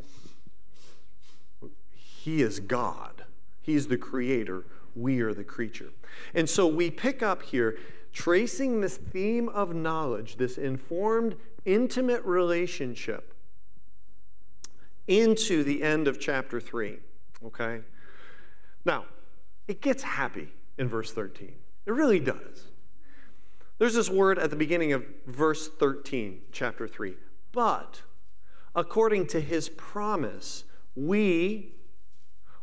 He 1.94 2.42
is 2.42 2.60
God, 2.60 3.24
He's 3.62 3.88
the 3.88 3.98
creator, 3.98 4.66
we 4.96 5.22
are 5.22 5.34
the 5.34 5.44
creature. 5.44 5.92
And 6.34 6.50
so 6.50 6.68
we 6.68 6.92
pick 6.92 7.24
up 7.24 7.44
here, 7.44 7.78
tracing 8.12 8.82
this 8.82 8.98
theme 8.98 9.48
of 9.50 9.74
knowledge, 9.74 10.38
this 10.38 10.58
informed, 10.58 11.36
intimate 11.66 12.24
relationship, 12.26 13.34
into 15.08 15.64
the 15.64 15.84
end 15.84 16.08
of 16.08 16.20
chapter 16.20 16.60
3. 16.60 16.98
Okay? 17.46 17.82
Now, 18.86 19.06
it 19.68 19.82
gets 19.82 20.04
happy 20.04 20.50
in 20.80 20.88
verse 20.88 21.12
13. 21.12 21.54
It 21.86 21.92
really 21.92 22.20
does. 22.20 22.72
There's 23.78 23.94
this 23.94 24.10
word 24.10 24.40
at 24.40 24.50
the 24.50 24.56
beginning 24.56 24.94
of 24.94 25.06
verse 25.28 25.68
13, 25.68 26.42
chapter 26.52 26.88
3. 26.88 27.16
But 27.52 28.02
according 28.76 29.28
to 29.28 29.42
his 29.42 29.70
promise, 29.70 30.64
we 30.96 31.74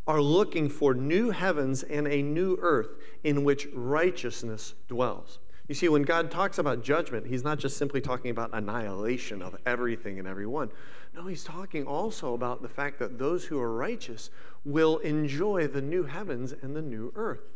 are 0.07 0.21
looking 0.21 0.69
for 0.69 0.95
new 0.95 1.31
heavens 1.31 1.83
and 1.83 2.07
a 2.07 2.23
new 2.23 2.59
earth 2.61 2.91
in 3.23 3.45
which 3.45 3.69
righteousness 3.75 4.75
dwells. 4.89 5.39
You 5.69 5.75
see, 5.75 5.89
when 5.89 6.03
God 6.03 6.31
talks 6.31 6.59
about 6.59 6.83
judgment, 6.83 7.27
he's 7.27 7.43
not 7.43 7.59
just 7.59 7.77
simply 7.77 8.01
talking 8.01 8.31
about 8.31 8.51
annihilation 8.53 9.43
of 9.43 9.57
everything 9.67 10.19
and 10.19 10.29
everyone. 10.29 10.71
No, 11.13 11.27
he's 11.27 11.43
talking 11.43 11.87
also 11.87 12.35
about 12.35 12.63
the 12.63 12.69
fact 12.69 12.99
that 13.01 13.19
those 13.19 13.47
who 13.47 13.59
are 13.59 13.73
righteous 13.73 14.31
will 14.65 14.99
enjoy 14.99 15.67
the 15.67 15.83
new 15.83 16.05
heavens 16.05 16.55
and 16.63 16.77
the 16.77 16.83
new 16.83 17.13
earth. 17.17 17.56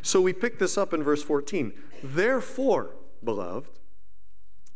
So 0.00 0.20
we 0.20 0.32
pick 0.32 0.58
this 0.58 0.78
up 0.78 0.92
in 0.92 1.02
verse 1.02 1.22
14. 1.22 1.72
Therefore, 2.02 2.94
beloved, 3.22 3.70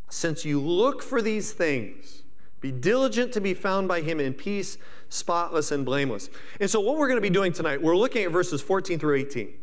since 0.08 0.44
you 0.44 0.60
look 0.60 1.02
for 1.02 1.20
these 1.20 1.52
things, 1.52 2.22
be 2.60 2.72
diligent 2.72 3.32
to 3.32 3.40
be 3.40 3.54
found 3.54 3.88
by 3.88 4.00
him 4.00 4.18
in 4.18 4.34
peace, 4.34 4.78
spotless 5.08 5.70
and 5.70 5.84
blameless. 5.84 6.30
And 6.60 6.70
so, 6.70 6.80
what 6.80 6.96
we're 6.96 7.08
going 7.08 7.18
to 7.18 7.22
be 7.22 7.30
doing 7.30 7.52
tonight, 7.52 7.82
we're 7.82 7.96
looking 7.96 8.25
at 8.25 8.30
verses 8.30 8.62
14 8.62 8.98
through 8.98 9.16
18. 9.16 9.54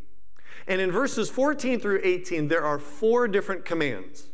And 0.68 0.80
in 0.80 0.92
verses 0.92 1.30
14 1.30 1.80
through 1.80 2.02
18, 2.04 2.48
there 2.48 2.64
are 2.64 2.80
four 2.80 3.28
different 3.28 3.66
commands. 3.66 4.30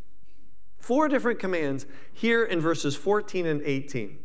Four 0.77 1.07
different 1.07 1.39
commands 1.39 1.85
here 2.13 2.43
in 2.43 2.59
verses 2.59 2.95
14 2.95 3.45
and 3.45 3.61
18. 3.61 4.19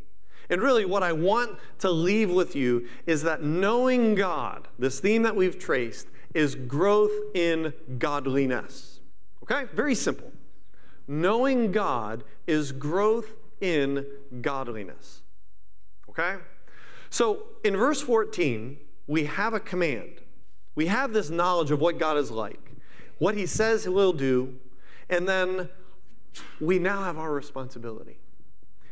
And 0.51 0.61
really, 0.61 0.85
what 0.85 1.03
I 1.03 1.13
want 1.13 1.59
to 1.79 1.91
leave 1.91 2.31
with 2.31 2.55
you 2.55 2.87
is 3.07 3.23
that 3.23 3.43
knowing 3.43 4.15
God, 4.15 4.69
this 4.79 5.01
theme 5.01 5.23
that 5.23 5.37
we've 5.37 5.59
traced, 5.59 6.09
is 6.35 6.55
growth 6.55 7.13
in 7.35 7.73
godliness. 7.99 9.01
Okay? 9.43 9.65
Very 9.75 9.95
simple. 9.95 10.33
Knowing 11.07 11.71
God 11.73 12.25
is 12.47 12.73
growth 12.73 13.35
in 13.61 14.07
godliness. 14.41 15.23
Okay? 16.11 16.37
So 17.11 17.45
in 17.63 17.77
verse 17.77 18.01
14, 18.01 18.79
we 19.07 19.25
have 19.25 19.55
a 19.55 19.61
command. 19.61 20.21
We 20.75 20.87
have 20.87 21.13
this 21.13 21.31
knowledge 21.31 21.71
of 21.71 21.81
what 21.81 21.99
God 21.99 22.17
is 22.17 22.31
like, 22.31 22.73
what 23.19 23.37
He 23.37 23.47
says 23.47 23.85
He 23.85 23.91
will 23.91 24.13
do, 24.13 24.57
and 25.09 25.29
then 25.29 25.69
we 26.61 26.79
now 26.79 27.03
have 27.03 27.19
our 27.19 27.33
responsibility. 27.33 28.19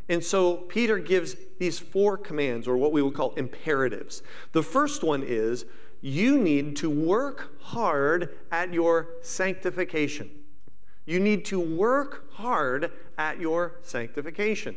And 0.08 0.22
so 0.22 0.56
Peter 0.56 0.98
gives 0.98 1.36
these 1.58 1.78
four 1.78 2.16
commands, 2.16 2.68
or 2.68 2.76
what 2.76 2.92
we 2.92 3.02
would 3.02 3.14
call 3.14 3.34
imperatives. 3.34 4.22
The 4.52 4.62
first 4.62 5.02
one 5.02 5.24
is 5.26 5.64
you 6.02 6.36
need 6.36 6.76
to 6.76 6.90
work 6.90 7.52
hard 7.62 8.36
at 8.50 8.74
your 8.74 9.08
sanctification. 9.22 10.30
You 11.06 11.20
need 11.20 11.44
to 11.46 11.58
work 11.58 12.32
hard 12.34 12.90
at 13.16 13.40
your 13.40 13.76
sanctification. 13.82 14.76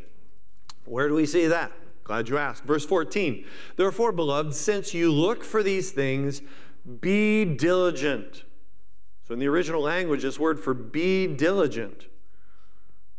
Where 0.85 1.09
do 1.09 1.15
we 1.15 1.25
see 1.25 1.47
that? 1.47 1.71
Glad 2.03 2.29
you 2.29 2.37
asked. 2.37 2.63
Verse 2.63 2.85
14. 2.85 3.43
Therefore, 3.75 4.11
beloved, 4.11 4.53
since 4.53 4.93
you 4.93 5.11
look 5.11 5.43
for 5.43 5.63
these 5.63 5.91
things, 5.91 6.43
be 7.01 7.43
diligent. 7.43 8.43
So, 9.27 9.33
in 9.33 9.39
the 9.39 9.47
original 9.47 9.81
language, 9.81 10.21
this 10.21 10.39
word 10.39 10.59
for 10.59 10.75
be 10.75 11.25
diligent 11.25 12.05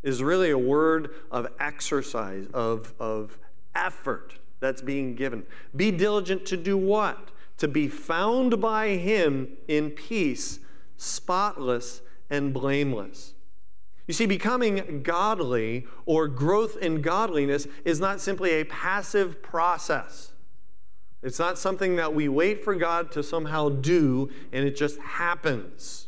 is 0.04 0.22
really 0.22 0.50
a 0.50 0.58
word 0.58 1.12
of 1.32 1.48
exercise, 1.58 2.46
of, 2.54 2.94
of 3.00 3.38
effort 3.74 4.38
that's 4.60 4.80
being 4.80 5.16
given. 5.16 5.42
Be 5.74 5.90
diligent 5.90 6.46
to 6.46 6.56
do 6.56 6.78
what? 6.78 7.32
To 7.58 7.68
be 7.68 7.88
found 7.88 8.60
by 8.60 8.96
Him 8.96 9.48
in 9.66 9.90
peace, 9.90 10.60
spotless 10.96 12.02
and 12.28 12.52
blameless. 12.52 13.34
You 14.06 14.14
see, 14.14 14.26
becoming 14.26 15.02
godly 15.02 15.86
or 16.04 16.28
growth 16.28 16.76
in 16.76 17.02
godliness 17.02 17.66
is 17.84 17.98
not 17.98 18.20
simply 18.20 18.52
a 18.52 18.64
passive 18.64 19.42
process. 19.42 20.32
It's 21.22 21.40
not 21.40 21.58
something 21.58 21.96
that 21.96 22.14
we 22.14 22.28
wait 22.28 22.62
for 22.62 22.76
God 22.76 23.10
to 23.12 23.22
somehow 23.22 23.68
do 23.68 24.30
and 24.52 24.64
it 24.64 24.76
just 24.76 25.00
happens. 25.00 26.06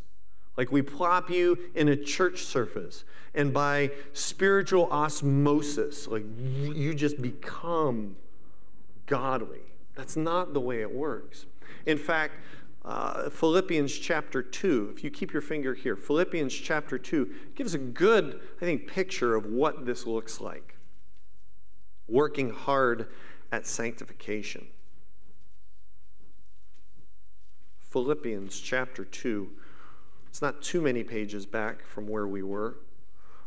Like 0.57 0.71
we 0.71 0.83
plop 0.83 1.29
you 1.31 1.59
in 1.75 1.89
a 1.89 1.97
church 1.97 2.45
surface 2.45 3.05
and 3.35 3.53
by 3.53 3.91
spiritual 4.13 4.89
osmosis, 4.91 6.07
like 6.07 6.25
you 6.39 6.95
just 6.95 7.21
become 7.21 8.17
godly. 9.07 9.61
That's 9.99 10.17
not 10.17 10.55
the 10.55 10.61
way 10.61 10.81
it 10.81 10.95
works. 10.95 11.47
In 11.85 11.99
fact, 11.99 12.35
uh, 12.85 13.29
Philippians 13.31 13.93
chapter 13.99 14.45
2, 14.45 14.93
if 14.95 15.03
you 15.03 15.11
keep 15.11 15.33
your 15.33 15.43
finger 15.43 15.75
here, 15.75 15.97
Philippians 15.97 16.55
chapter 16.55 16.99
2 16.99 17.29
gives 17.57 17.75
a 17.75 17.79
good, 17.79 18.41
I 18.63 18.65
think, 18.65 18.87
picture 18.87 19.35
of 19.35 19.47
what 19.47 19.87
this 19.87 20.07
looks 20.07 20.41
like. 20.41 20.77
Working 22.07 22.51
hard 22.51 23.09
at 23.51 23.67
sanctification. 23.67 24.69
Philippians 27.81 28.61
chapter 28.61 29.05
2. 29.05 29.51
It's 30.29 30.41
not 30.41 30.63
too 30.63 30.81
many 30.81 31.03
pages 31.03 31.45
back 31.45 31.85
from 31.85 32.07
where 32.07 32.29
we 32.29 32.45
were. 32.45 32.77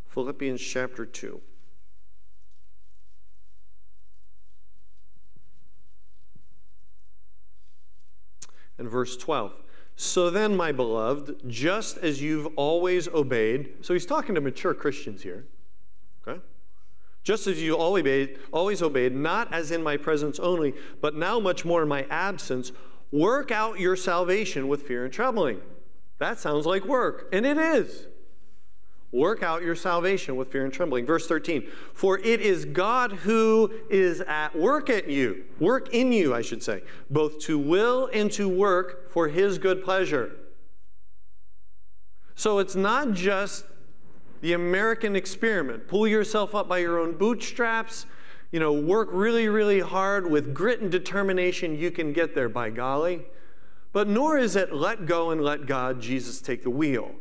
Philippians 0.09 0.59
chapter 0.59 1.05
2. 1.05 1.39
And 8.81 8.89
verse 8.89 9.15
12. 9.15 9.53
So 9.95 10.29
then, 10.29 10.57
my 10.57 10.71
beloved, 10.71 11.47
just 11.47 11.97
as 11.99 12.21
you've 12.21 12.47
always 12.55 13.07
obeyed, 13.07 13.73
so 13.81 13.93
he's 13.93 14.05
talking 14.05 14.35
to 14.35 14.41
mature 14.41 14.73
Christians 14.73 15.21
here, 15.21 15.45
okay? 16.27 16.41
Just 17.23 17.47
as 17.47 17.61
you 17.61 17.77
always 17.77 18.01
obeyed, 18.01 18.39
always 18.51 18.81
obeyed, 18.81 19.13
not 19.13 19.53
as 19.53 19.71
in 19.71 19.83
my 19.83 19.97
presence 19.97 20.39
only, 20.39 20.73
but 20.99 21.15
now 21.15 21.39
much 21.39 21.63
more 21.63 21.83
in 21.83 21.87
my 21.87 22.07
absence, 22.09 22.71
Work 23.11 23.51
out 23.51 23.79
your 23.79 23.97
salvation 23.97 24.69
with 24.69 24.83
fear 24.83 25.03
and 25.03 25.13
trembling. 25.13 25.59
That 26.19 26.39
sounds 26.39 26.65
like 26.65 26.85
work, 26.85 27.27
and 27.33 27.45
it 27.45 27.57
is. 27.57 28.07
Work 29.11 29.43
out 29.43 29.61
your 29.61 29.75
salvation 29.75 30.37
with 30.37 30.51
fear 30.51 30.63
and 30.63 30.73
trembling. 30.73 31.05
Verse 31.05 31.27
13, 31.27 31.67
for 31.93 32.17
it 32.19 32.39
is 32.39 32.63
God 32.65 33.11
who 33.11 33.71
is 33.89 34.21
at 34.21 34.55
work 34.57 34.89
at 34.89 35.09
you, 35.09 35.43
work 35.59 35.93
in 35.93 36.13
you, 36.13 36.33
I 36.33 36.41
should 36.41 36.63
say, 36.63 36.83
both 37.09 37.39
to 37.39 37.59
will 37.59 38.09
and 38.13 38.31
to 38.31 38.47
work 38.47 39.11
for 39.11 39.27
his 39.27 39.57
good 39.57 39.83
pleasure. 39.83 40.31
So 42.35 42.59
it's 42.59 42.75
not 42.75 43.11
just 43.11 43.65
the 44.39 44.53
American 44.53 45.15
experiment. 45.15 45.87
Pull 45.87 46.07
yourself 46.07 46.55
up 46.55 46.69
by 46.69 46.77
your 46.77 46.97
own 46.97 47.17
bootstraps 47.17 48.05
you 48.51 48.59
know, 48.59 48.73
work 48.73 49.09
really, 49.11 49.47
really 49.47 49.79
hard 49.79 50.29
with 50.29 50.53
grit 50.53 50.81
and 50.81 50.91
determination, 50.91 51.75
you 51.75 51.89
can 51.89 52.11
get 52.11 52.35
there, 52.35 52.49
by 52.49 52.69
golly. 52.69 53.25
But 53.93 54.07
nor 54.07 54.37
is 54.37 54.55
it 54.55 54.73
let 54.73 55.05
go 55.05 55.31
and 55.31 55.41
let 55.41 55.65
God, 55.65 56.01
Jesus, 56.01 56.41
take 56.41 56.63
the 56.63 56.69
wheel. 56.69 57.11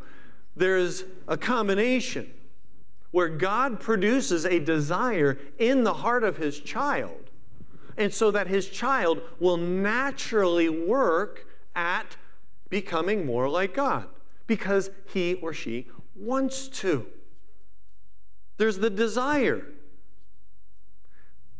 There's 0.60 1.04
a 1.26 1.38
combination 1.38 2.30
where 3.12 3.30
God 3.30 3.80
produces 3.80 4.44
a 4.44 4.58
desire 4.58 5.38
in 5.58 5.84
the 5.84 5.94
heart 5.94 6.22
of 6.22 6.36
his 6.36 6.60
child, 6.60 7.30
and 7.96 8.12
so 8.12 8.30
that 8.30 8.46
his 8.46 8.68
child 8.68 9.22
will 9.38 9.56
naturally 9.56 10.68
work 10.68 11.46
at 11.74 12.18
becoming 12.68 13.24
more 13.24 13.48
like 13.48 13.72
God 13.72 14.06
because 14.46 14.90
he 15.06 15.32
or 15.36 15.54
she 15.54 15.88
wants 16.14 16.68
to. 16.68 17.06
There's 18.58 18.80
the 18.80 18.90
desire. 18.90 19.64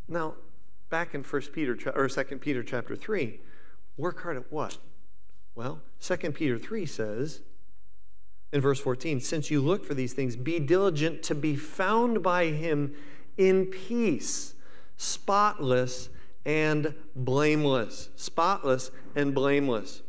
Now, 0.09 0.35
back 0.91 1.15
in 1.15 1.23
1 1.23 1.43
Peter 1.55 1.75
or 1.95 2.07
2 2.07 2.25
Peter 2.37 2.63
chapter 2.63 2.95
3, 2.95 3.41
work 3.97 4.21
hard 4.21 4.37
at 4.37 4.53
what? 4.53 4.77
Well, 5.55 5.81
2 6.03 6.17
Peter 6.33 6.59
3 6.59 6.85
says 6.85 7.41
in 8.53 8.61
verse 8.61 8.81
14, 8.81 9.21
since 9.21 9.51
you 9.51 9.61
look 9.61 9.85
for 9.85 9.95
these 9.95 10.13
things, 10.13 10.37
be 10.37 10.59
diligent 10.59 11.23
to 11.25 11.35
be 11.35 11.55
found 11.55 12.23
by 12.23 12.47
him 12.47 12.95
in 13.37 13.67
peace, 13.67 14.55
spotless 14.97 16.09
and 16.45 16.95
blameless. 17.15 18.11
Spotless 18.17 18.91
and 19.15 19.35
blameless. 19.35 20.03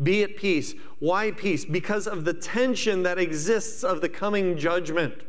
Be 0.00 0.22
at 0.22 0.36
peace. 0.36 0.74
Why 1.00 1.32
peace? 1.32 1.64
Because 1.64 2.06
of 2.06 2.24
the 2.24 2.34
tension 2.34 3.02
that 3.02 3.18
exists 3.18 3.82
of 3.82 4.00
the 4.00 4.08
coming 4.08 4.56
judgment. 4.56 5.22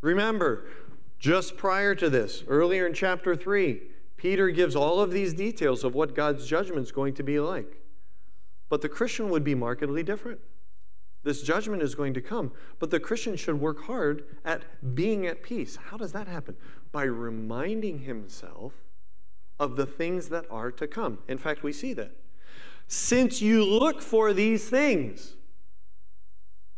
Remember, 0.00 0.66
just 1.18 1.56
prior 1.56 1.94
to 1.94 2.10
this, 2.10 2.42
earlier 2.48 2.86
in 2.86 2.94
chapter 2.94 3.36
3, 3.36 3.82
Peter 4.16 4.50
gives 4.50 4.74
all 4.74 5.00
of 5.00 5.12
these 5.12 5.32
details 5.32 5.84
of 5.84 5.94
what 5.94 6.14
God's 6.14 6.46
judgment 6.46 6.82
is 6.82 6.92
going 6.92 7.14
to 7.14 7.22
be 7.22 7.38
like. 7.38 7.80
But 8.68 8.82
the 8.82 8.88
Christian 8.88 9.30
would 9.30 9.44
be 9.44 9.54
markedly 9.54 10.02
different. 10.02 10.40
This 11.24 11.42
judgment 11.42 11.82
is 11.82 11.94
going 11.94 12.14
to 12.14 12.20
come, 12.20 12.52
but 12.78 12.90
the 12.90 13.00
Christian 13.00 13.36
should 13.36 13.60
work 13.60 13.84
hard 13.84 14.24
at 14.44 14.94
being 14.94 15.26
at 15.26 15.42
peace. 15.42 15.76
How 15.90 15.96
does 15.96 16.12
that 16.12 16.28
happen? 16.28 16.56
By 16.92 17.04
reminding 17.04 18.00
himself 18.00 18.72
of 19.58 19.76
the 19.76 19.86
things 19.86 20.28
that 20.28 20.46
are 20.50 20.70
to 20.70 20.86
come. 20.86 21.18
In 21.26 21.38
fact, 21.38 21.62
we 21.62 21.72
see 21.72 21.92
that. 21.94 22.12
Since 22.86 23.42
you 23.42 23.64
look 23.64 24.00
for 24.00 24.32
these 24.32 24.68
things, 24.68 25.34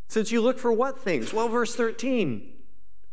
since 0.09 0.33
you 0.33 0.41
look 0.41 0.59
for 0.59 0.73
what 0.73 0.99
things? 0.99 1.33
Well, 1.33 1.49
verse 1.49 1.75
13 1.75 2.51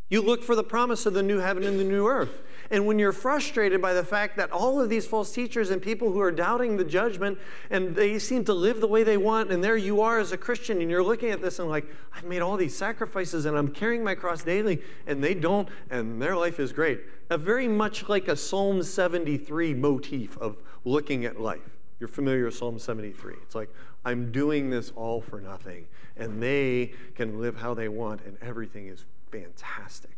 you 0.10 0.22
look 0.22 0.44
for 0.44 0.56
the 0.56 0.64
promise 0.64 1.06
of 1.06 1.14
the 1.14 1.24
new 1.24 1.40
heaven 1.40 1.64
and 1.64 1.80
the 1.80 1.84
new 1.84 2.08
earth. 2.08 2.42
And 2.70 2.86
when 2.86 3.00
you're 3.00 3.12
frustrated 3.12 3.82
by 3.82 3.94
the 3.94 4.04
fact 4.04 4.38
that 4.38 4.52
all 4.52 4.82
of 4.82 4.90
these 4.90 5.08
false 5.08 5.32
teachers 5.32 5.70
and 5.70 5.82
people 5.82 6.12
who 6.12 6.20
are 6.20 6.32
doubting 6.32 6.78
the 6.78 6.84
judgment 6.84 7.38
and 7.70 7.96
they 7.96 8.20
seem 8.20 8.44
to 8.46 8.54
live 8.54 8.82
the 8.82 8.88
way 8.88 9.04
they 9.04 9.18
want, 9.18 9.52
and 9.52 9.64
there 9.64 9.78
you 9.78 10.02
are 10.02 10.20
as 10.20 10.32
a 10.32 10.38
Christian, 10.38 10.82
and 10.82 10.90
you're 10.90 11.04
looking 11.04 11.30
at 11.30 11.42
this 11.42 11.60
and 11.60 11.70
like, 11.70 11.86
I've 12.14 12.26
made 12.26 12.42
all 12.42 12.58
these 12.58 12.76
sacrifices 12.76 13.46
and 13.46 13.58
I'm 13.58 13.70
carrying 13.70 14.04
my 14.04 14.16
cross 14.16 14.44
daily, 14.44 14.82
and 15.06 15.24
they 15.24 15.34
don't, 15.34 15.70
and 15.90 16.22
their 16.22 16.36
life 16.36 16.60
is 16.60 16.74
great. 16.74 17.02
A 17.30 17.38
very 17.38 17.68
much 17.68 18.08
like 18.10 18.28
a 18.28 18.36
Psalm 18.36 18.84
73 18.84 19.74
motif 19.74 20.38
of 20.38 20.58
looking 20.86 21.26
at 21.26 21.40
life. 21.40 21.78
You're 22.00 22.08
familiar 22.08 22.46
with 22.46 22.56
Psalm 22.56 22.78
73. 22.78 23.36
It's 23.42 23.56
like, 23.56 23.74
I'm 24.06 24.32
doing 24.32 24.70
this 24.70 24.92
all 24.96 25.20
for 25.20 25.42
nothing, 25.42 25.88
and 26.16 26.42
they 26.42 26.94
can 27.16 27.42
live 27.42 27.58
how 27.58 27.74
they 27.74 27.90
want, 27.90 28.22
and 28.26 28.38
everything 28.42 28.88
is 28.88 29.06
fantastic. 29.32 30.12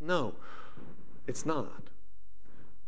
No, 0.00 0.34
it's 1.26 1.46
not. 1.46 1.90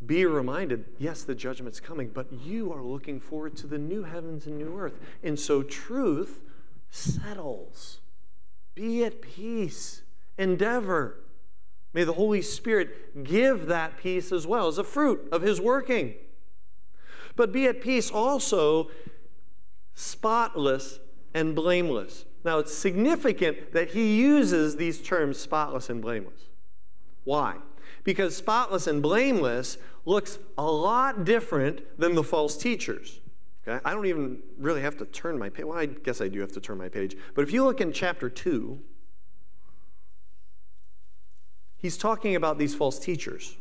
Be 0.05 0.27
reminded, 0.27 0.85
yes, 0.99 1.23
the 1.23 1.35
judgment's 1.35 1.81
coming, 1.81 2.09
but 2.09 2.33
you 2.33 2.73
are 2.73 2.83
looking 2.83 3.21
forward 3.21 3.57
to 3.57 3.67
the 3.67 3.79
new 3.79 4.03
heavens 4.03 4.47
and 4.47 4.59
new 4.59 4.77
earth. 4.77 4.99
And 5.23 5.39
so 5.39 5.63
truth 5.63 6.41
settles. 6.91 8.01
Be 8.75 9.05
at 9.05 9.23
peace. 9.23 10.03
Endeavor. 10.37 11.21
May 11.93 12.05
the 12.05 12.15
Holy 12.15 12.43
Spirit 12.43 13.25
give 13.25 13.67
that 13.67 13.97
peace 13.97 14.33
as 14.33 14.47
well 14.47 14.67
as 14.67 14.79
a 14.79 14.85
fruit 14.85 15.29
of 15.31 15.43
His 15.43 15.61
working. 15.61 16.15
But 17.37 17.53
be 17.53 17.67
at 17.67 17.81
peace 17.81 18.11
also, 18.11 18.91
spotless 19.95 20.99
and 21.33 21.55
blameless. 21.55 22.27
Now, 22.45 22.59
it's 22.59 22.75
significant 22.75 23.73
that 23.73 23.91
he 23.91 24.17
uses 24.21 24.77
these 24.77 25.01
terms 25.01 25.39
spotless 25.39 25.89
and 25.89 26.03
blameless. 26.03 26.43
Why? 27.25 27.57
Because 28.05 28.37
spotless 28.37 28.87
and 28.87 29.03
blameless 29.03 29.79
looks 30.05 30.39
a 30.57 30.71
lot 30.71 31.25
different 31.25 31.99
than 31.99 32.15
the 32.15 32.23
false 32.23 32.57
teachers. 32.57 33.21
Okay? 33.67 33.81
I 33.85 33.93
don't 33.93 34.07
even 34.07 34.43
really 34.59 34.83
have 34.83 34.97
to 34.99 35.07
turn 35.07 35.39
my 35.39 35.49
page. 35.49 35.65
Well, 35.65 35.79
I 35.79 35.87
guess 35.87 36.21
I 36.21 36.29
do 36.29 36.41
have 36.41 36.53
to 36.53 36.61
turn 36.61 36.79
my 36.79 36.91
page. 36.91 37.17
But 37.35 37.43
if 37.43 37.53
you 37.53 37.65
look 37.65 37.81
in 37.81 37.93
chapter 37.93 38.29
2, 38.29 38.79
he's 41.79 41.97
talking 41.97 42.37
about 42.37 42.59
these 42.59 42.75
false 42.75 42.99
teachers. 42.99 43.57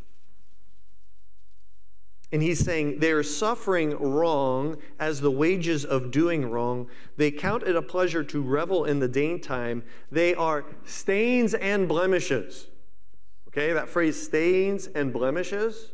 And 2.33 2.41
he's 2.41 2.59
saying 2.59 2.99
they 2.99 3.11
are 3.11 3.23
suffering 3.23 3.91
wrong 3.91 4.77
as 4.99 5.21
the 5.21 5.29
wages 5.29 5.85
of 5.85 6.09
doing 6.09 6.49
wrong. 6.49 6.87
They 7.15 7.29
count 7.29 7.63
it 7.63 7.75
a 7.75 7.81
pleasure 7.81 8.23
to 8.23 8.41
revel 8.41 8.85
in 8.85 8.99
the 8.99 9.07
daytime. 9.07 9.83
They 10.11 10.33
are 10.33 10.65
stains 10.83 11.53
and 11.53 11.87
blemishes. 11.87 12.67
Okay, 13.53 13.71
that 13.71 13.87
phrase 13.87 14.19
stains 14.19 14.87
and 14.87 15.13
blemishes. 15.13 15.91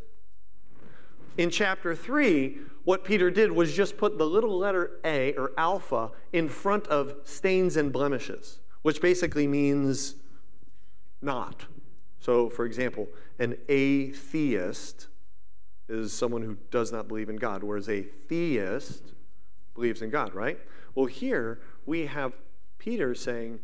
In 1.38 1.50
chapter 1.50 1.94
3, 1.94 2.58
what 2.86 3.04
Peter 3.04 3.30
did 3.30 3.52
was 3.52 3.76
just 3.76 3.98
put 3.98 4.18
the 4.18 4.26
little 4.26 4.58
letter 4.58 5.00
A 5.04 5.34
or 5.34 5.52
alpha 5.58 6.12
in 6.32 6.48
front 6.48 6.88
of 6.88 7.16
stains 7.26 7.76
and 7.76 7.92
blemishes, 7.92 8.62
which 8.82 9.02
basically 9.02 9.46
means 9.46 10.16
not. 11.22 11.66
So, 12.22 12.50
for 12.50 12.66
example, 12.66 13.10
an 13.40 13.58
atheist 13.68 15.08
is 15.90 16.14
someone 16.14 16.44
who 16.44 16.56
does 16.72 16.94
not 16.94 17.10
believe 17.10 17.28
in 17.28 17.36
God, 17.36 17.62
whereas 17.62 17.90
a 17.90 18.04
theist 18.30 19.12
believes 19.76 20.02
in 20.02 20.10
God, 20.10 20.34
right? 20.34 20.60
Well, 20.96 21.08
here 21.08 21.60
we 21.86 22.06
have 22.06 22.32
Peter 22.78 23.14
saying, 23.14 23.60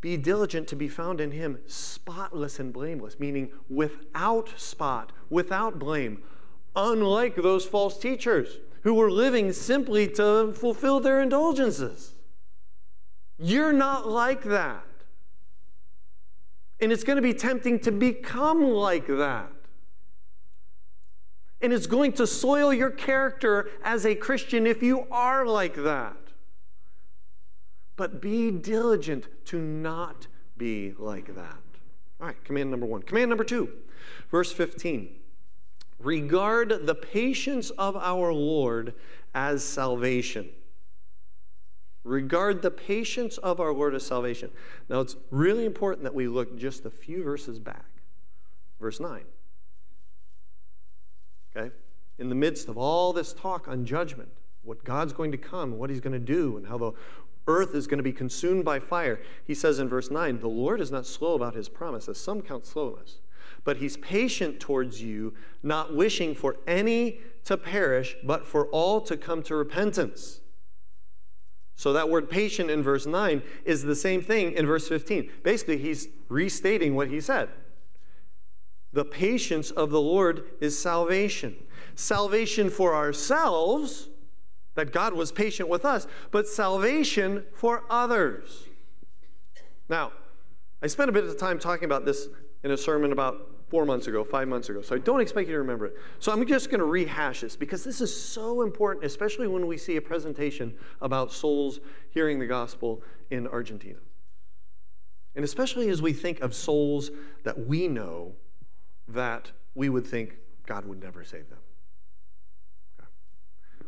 Be 0.00 0.16
diligent 0.16 0.68
to 0.68 0.76
be 0.76 0.88
found 0.88 1.20
in 1.20 1.32
him 1.32 1.58
spotless 1.66 2.60
and 2.60 2.72
blameless, 2.72 3.18
meaning 3.18 3.50
without 3.68 4.48
spot, 4.56 5.12
without 5.28 5.78
blame, 5.78 6.22
unlike 6.76 7.34
those 7.34 7.64
false 7.64 7.98
teachers 7.98 8.58
who 8.82 8.94
were 8.94 9.10
living 9.10 9.52
simply 9.52 10.06
to 10.06 10.52
fulfill 10.52 11.00
their 11.00 11.20
indulgences. 11.20 12.14
You're 13.38 13.72
not 13.72 14.08
like 14.08 14.44
that. 14.44 14.84
And 16.80 16.92
it's 16.92 17.02
going 17.02 17.16
to 17.16 17.22
be 17.22 17.34
tempting 17.34 17.80
to 17.80 17.90
become 17.90 18.62
like 18.62 19.08
that. 19.08 19.50
And 21.60 21.72
it's 21.72 21.88
going 21.88 22.12
to 22.12 22.26
soil 22.26 22.72
your 22.72 22.90
character 22.90 23.68
as 23.82 24.06
a 24.06 24.14
Christian 24.14 24.64
if 24.64 24.80
you 24.80 25.08
are 25.10 25.44
like 25.44 25.74
that. 25.74 26.16
But 27.98 28.22
be 28.22 28.52
diligent 28.52 29.26
to 29.46 29.60
not 29.60 30.28
be 30.56 30.94
like 30.98 31.34
that. 31.34 31.58
All 32.20 32.28
right, 32.28 32.44
command 32.44 32.70
number 32.70 32.86
one. 32.86 33.02
Command 33.02 33.28
number 33.28 33.42
two, 33.42 33.70
verse 34.30 34.52
15. 34.52 35.16
Regard 35.98 36.86
the 36.86 36.94
patience 36.94 37.70
of 37.70 37.96
our 37.96 38.32
Lord 38.32 38.94
as 39.34 39.64
salvation. 39.64 40.48
Regard 42.04 42.62
the 42.62 42.70
patience 42.70 43.36
of 43.38 43.58
our 43.58 43.72
Lord 43.72 43.96
as 43.96 44.06
salvation. 44.06 44.52
Now, 44.88 45.00
it's 45.00 45.16
really 45.32 45.64
important 45.64 46.04
that 46.04 46.14
we 46.14 46.28
look 46.28 46.56
just 46.56 46.86
a 46.86 46.90
few 46.90 47.24
verses 47.24 47.58
back. 47.58 47.84
Verse 48.80 49.00
9. 49.00 49.22
Okay? 51.56 51.74
In 52.20 52.28
the 52.28 52.36
midst 52.36 52.68
of 52.68 52.78
all 52.78 53.12
this 53.12 53.32
talk 53.32 53.66
on 53.66 53.84
judgment, 53.84 54.28
what 54.62 54.84
God's 54.84 55.12
going 55.12 55.32
to 55.32 55.38
come, 55.38 55.78
what 55.78 55.90
he's 55.90 56.00
going 56.00 56.12
to 56.12 56.18
do, 56.18 56.56
and 56.58 56.66
how 56.66 56.78
the 56.78 56.92
earth 57.48 57.74
is 57.74 57.86
going 57.86 57.98
to 57.98 58.04
be 58.04 58.12
consumed 58.12 58.64
by 58.64 58.78
fire, 58.78 59.20
he 59.44 59.54
says 59.54 59.78
in 59.78 59.88
verse 59.88 60.10
9, 60.10 60.38
The 60.38 60.48
Lord 60.48 60.80
is 60.80 60.92
not 60.92 61.06
slow 61.06 61.34
about 61.34 61.54
his 61.54 61.68
promise, 61.68 62.08
as 62.08 62.18
some 62.18 62.42
count 62.42 62.66
slowness, 62.66 63.18
but 63.64 63.78
he's 63.78 63.96
patient 63.96 64.60
towards 64.60 65.02
you, 65.02 65.34
not 65.62 65.94
wishing 65.94 66.34
for 66.34 66.56
any 66.66 67.20
to 67.44 67.56
perish, 67.56 68.16
but 68.22 68.46
for 68.46 68.66
all 68.66 69.00
to 69.00 69.16
come 69.16 69.42
to 69.44 69.56
repentance. 69.56 70.40
So 71.74 71.92
that 71.92 72.10
word 72.10 72.28
patient 72.28 72.70
in 72.70 72.82
verse 72.82 73.06
9 73.06 73.40
is 73.64 73.84
the 73.84 73.94
same 73.94 74.20
thing 74.20 74.52
in 74.52 74.66
verse 74.66 74.88
15. 74.88 75.30
Basically, 75.44 75.78
he's 75.78 76.08
restating 76.28 76.94
what 76.94 77.08
he 77.08 77.20
said. 77.20 77.48
The 78.92 79.04
patience 79.04 79.70
of 79.70 79.90
the 79.90 80.00
Lord 80.00 80.44
is 80.60 80.76
salvation. 80.76 81.54
Salvation 81.94 82.68
for 82.68 82.94
ourselves, 82.94 84.08
that 84.78 84.92
God 84.92 85.12
was 85.12 85.32
patient 85.32 85.68
with 85.68 85.84
us, 85.84 86.06
but 86.30 86.46
salvation 86.46 87.44
for 87.52 87.82
others. 87.90 88.68
Now, 89.88 90.12
I 90.80 90.86
spent 90.86 91.10
a 91.10 91.12
bit 91.12 91.24
of 91.24 91.36
time 91.36 91.58
talking 91.58 91.84
about 91.84 92.04
this 92.04 92.28
in 92.62 92.70
a 92.70 92.76
sermon 92.76 93.10
about 93.10 93.50
four 93.70 93.84
months 93.84 94.06
ago, 94.06 94.22
five 94.22 94.46
months 94.46 94.68
ago, 94.68 94.80
so 94.80 94.94
I 94.94 95.00
don't 95.00 95.20
expect 95.20 95.48
you 95.48 95.54
to 95.54 95.58
remember 95.58 95.86
it. 95.86 95.96
So 96.20 96.30
I'm 96.30 96.46
just 96.46 96.70
going 96.70 96.78
to 96.78 96.86
rehash 96.86 97.40
this 97.40 97.56
because 97.56 97.82
this 97.82 98.00
is 98.00 98.14
so 98.14 98.62
important, 98.62 99.04
especially 99.04 99.48
when 99.48 99.66
we 99.66 99.76
see 99.76 99.96
a 99.96 100.00
presentation 100.00 100.72
about 101.00 101.32
souls 101.32 101.80
hearing 102.10 102.38
the 102.38 102.46
gospel 102.46 103.02
in 103.30 103.48
Argentina. 103.48 103.98
And 105.34 105.44
especially 105.44 105.88
as 105.88 106.00
we 106.00 106.12
think 106.12 106.38
of 106.38 106.54
souls 106.54 107.10
that 107.42 107.66
we 107.66 107.88
know 107.88 108.34
that 109.08 109.50
we 109.74 109.88
would 109.88 110.06
think 110.06 110.36
God 110.66 110.84
would 110.84 111.02
never 111.02 111.24
save 111.24 111.50
them. 111.50 111.58
Okay. 113.00 113.08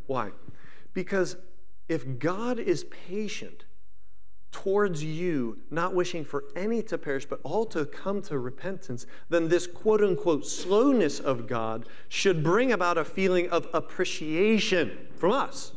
Why? 0.08 0.30
Because 0.92 1.36
if 1.88 2.18
God 2.18 2.58
is 2.58 2.84
patient 2.84 3.64
towards 4.52 5.04
you, 5.04 5.58
not 5.70 5.94
wishing 5.94 6.24
for 6.24 6.44
any 6.56 6.82
to 6.82 6.98
perish, 6.98 7.24
but 7.24 7.40
all 7.44 7.64
to 7.66 7.84
come 7.84 8.20
to 8.22 8.38
repentance, 8.38 9.06
then 9.28 9.48
this 9.48 9.66
quote 9.66 10.02
unquote 10.02 10.46
slowness 10.46 11.20
of 11.20 11.46
God 11.46 11.86
should 12.08 12.42
bring 12.42 12.72
about 12.72 12.98
a 12.98 13.04
feeling 13.04 13.48
of 13.50 13.68
appreciation 13.72 15.08
from 15.16 15.32
us. 15.32 15.72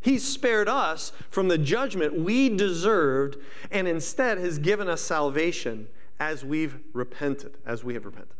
He 0.00 0.18
spared 0.18 0.68
us 0.68 1.12
from 1.30 1.48
the 1.48 1.58
judgment 1.58 2.18
we 2.18 2.48
deserved 2.48 3.36
and 3.70 3.86
instead 3.86 4.38
has 4.38 4.58
given 4.58 4.88
us 4.88 5.00
salvation 5.00 5.86
as 6.18 6.44
we've 6.44 6.78
repented, 6.92 7.56
as 7.64 7.84
we 7.84 7.94
have 7.94 8.04
repented. 8.04 8.34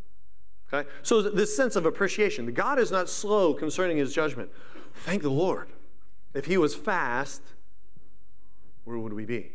Okay? 0.72 0.88
So, 1.02 1.22
this 1.22 1.54
sense 1.56 1.76
of 1.76 1.86
appreciation. 1.86 2.52
God 2.52 2.78
is 2.78 2.90
not 2.90 3.08
slow 3.08 3.54
concerning 3.54 3.96
his 3.96 4.12
judgment. 4.12 4.50
Thank 4.94 5.22
the 5.22 5.30
Lord. 5.30 5.68
If 6.34 6.46
he 6.46 6.56
was 6.56 6.74
fast, 6.74 7.42
where 8.84 8.98
would 8.98 9.12
we 9.12 9.24
be? 9.24 9.52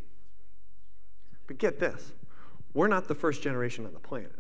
But 1.47 1.57
get 1.57 1.79
this 1.79 2.13
we're 2.73 2.87
not 2.87 3.07
the 3.07 3.15
first 3.15 3.41
generation 3.41 3.85
on 3.85 3.93
the 3.93 3.99
planet. 3.99 4.35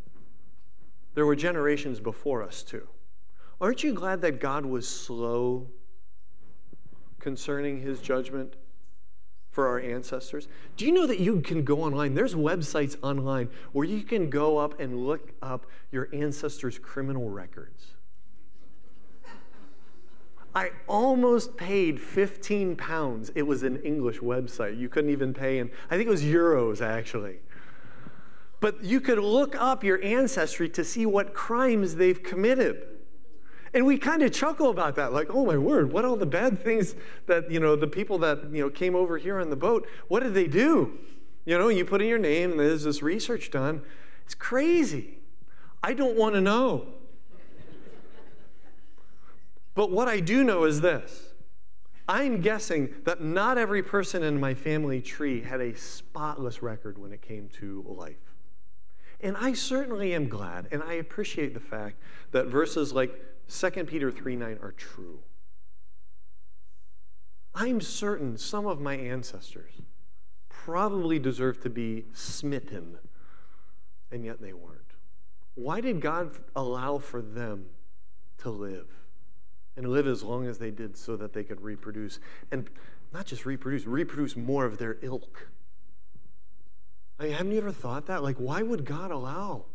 There 1.15 1.25
were 1.25 1.35
generations 1.35 1.99
before 1.99 2.43
us, 2.43 2.61
too. 2.61 2.87
Aren't 3.59 3.83
you 3.83 3.93
glad 3.93 4.21
that 4.21 4.39
God 4.39 4.65
was 4.65 4.87
slow 4.87 5.67
concerning 7.19 7.81
his 7.81 7.99
judgment 7.99 8.55
for 9.57 9.67
our 9.67 9.79
ancestors. 9.79 10.47
Do 10.75 10.85
you 10.85 10.91
know 10.91 11.07
that 11.07 11.19
you 11.19 11.41
can 11.41 11.63
go 11.63 11.81
online? 11.81 12.13
There's 12.13 12.35
websites 12.35 12.95
online 13.01 13.49
where 13.71 13.85
you 13.85 14.03
can 14.03 14.29
go 14.29 14.59
up 14.59 14.79
and 14.79 15.07
look 15.07 15.33
up 15.41 15.65
your 15.91 16.09
ancestors' 16.13 16.77
criminal 16.77 17.31
records. 17.31 17.87
I 20.57 20.71
almost 20.87 21.55
paid 21.55 22.01
15 22.01 22.77
pounds. 22.77 23.31
It 23.35 23.43
was 23.43 23.61
an 23.61 23.75
English 23.83 24.21
website. 24.21 24.79
You 24.79 24.89
couldn't 24.89 25.11
even 25.11 25.31
pay 25.31 25.59
in, 25.59 25.69
I 25.91 25.97
think 25.97 26.07
it 26.07 26.09
was 26.09 26.23
euros 26.23 26.81
actually. 26.81 27.35
But 28.59 28.83
you 28.83 28.99
could 28.99 29.19
look 29.19 29.55
up 29.55 29.83
your 29.83 30.03
ancestry 30.03 30.67
to 30.69 30.83
see 30.83 31.05
what 31.05 31.35
crimes 31.35 31.97
they've 31.97 32.23
committed. 32.23 32.81
And 33.71 33.85
we 33.85 33.99
kind 33.99 34.23
of 34.23 34.31
chuckle 34.31 34.71
about 34.71 34.95
that, 34.95 35.13
like, 35.13 35.27
oh 35.29 35.45
my 35.45 35.59
word, 35.59 35.93
what 35.93 36.05
all 36.05 36.15
the 36.15 36.25
bad 36.25 36.59
things 36.59 36.95
that, 37.27 37.51
you 37.51 37.59
know, 37.59 37.75
the 37.75 37.85
people 37.85 38.17
that, 38.17 38.51
you 38.51 38.63
know, 38.63 38.71
came 38.71 38.95
over 38.95 39.19
here 39.19 39.39
on 39.39 39.51
the 39.51 39.55
boat, 39.55 39.87
what 40.07 40.23
did 40.23 40.33
they 40.33 40.47
do? 40.47 40.97
You 41.45 41.59
know, 41.59 41.67
you 41.67 41.85
put 41.85 42.01
in 42.01 42.07
your 42.07 42.17
name 42.17 42.49
and 42.49 42.59
there's 42.59 42.83
this 42.83 43.03
research 43.03 43.51
done. 43.51 43.83
It's 44.25 44.33
crazy. 44.33 45.19
I 45.83 45.93
don't 45.93 46.17
want 46.17 46.33
to 46.33 46.41
know. 46.41 46.95
But 49.77 49.91
what 49.91 50.07
I 50.07 50.21
do 50.21 50.43
know 50.43 50.63
is 50.63 50.81
this 50.81 51.35
I'm 52.09 52.41
guessing 52.41 52.95
that 53.03 53.21
not 53.21 53.59
every 53.59 53.83
person 53.83 54.23
in 54.23 54.39
my 54.39 54.55
family 54.55 55.01
tree 55.01 55.43
had 55.43 55.61
a 55.61 55.75
spotless 55.75 56.63
record 56.63 56.97
when 56.97 57.13
it 57.13 57.21
came 57.21 57.47
to 57.59 57.85
life. 57.87 58.33
And 59.21 59.37
I 59.37 59.53
certainly 59.53 60.15
am 60.15 60.29
glad 60.29 60.67
and 60.71 60.81
I 60.81 60.93
appreciate 60.93 61.53
the 61.53 61.59
fact 61.59 62.01
that 62.31 62.47
verses 62.47 62.91
like 62.91 63.13
2 63.49 63.69
Peter 63.85 64.11
3 64.11 64.35
9 64.35 64.57
are 64.63 64.71
true. 64.71 65.19
I'm 67.53 67.79
certain 67.79 68.35
some 68.35 68.65
of 68.65 68.81
my 68.81 68.95
ancestors 68.95 69.73
probably 70.49 71.19
deserved 71.19 71.61
to 71.63 71.69
be 71.69 72.05
smitten, 72.13 72.97
and 74.11 74.25
yet 74.25 74.41
they 74.41 74.53
weren't. 74.53 74.93
Why 75.53 75.81
did 75.81 76.01
God 76.01 76.35
allow 76.55 76.97
for 76.97 77.21
them 77.21 77.67
to 78.39 78.49
live 78.49 78.87
and 79.77 79.87
live 79.87 80.07
as 80.07 80.23
long 80.23 80.47
as 80.47 80.57
they 80.57 80.71
did 80.71 80.97
so 80.97 81.15
that 81.15 81.31
they 81.33 81.43
could 81.43 81.61
reproduce? 81.61 82.19
And 82.51 82.69
not 83.13 83.25
just 83.25 83.45
reproduce, 83.45 83.85
reproduce 83.85 84.35
more 84.35 84.65
of 84.65 84.77
their 84.77 84.97
ilk. 85.01 85.47
I 87.19 87.23
mean, 87.23 87.31
haven't 87.33 87.51
you 87.51 87.59
ever 87.59 87.71
thought 87.71 88.07
that? 88.07 88.23
Like, 88.23 88.37
why 88.37 88.61
would 88.61 88.83
God 88.83 89.11
allow? 89.11 89.65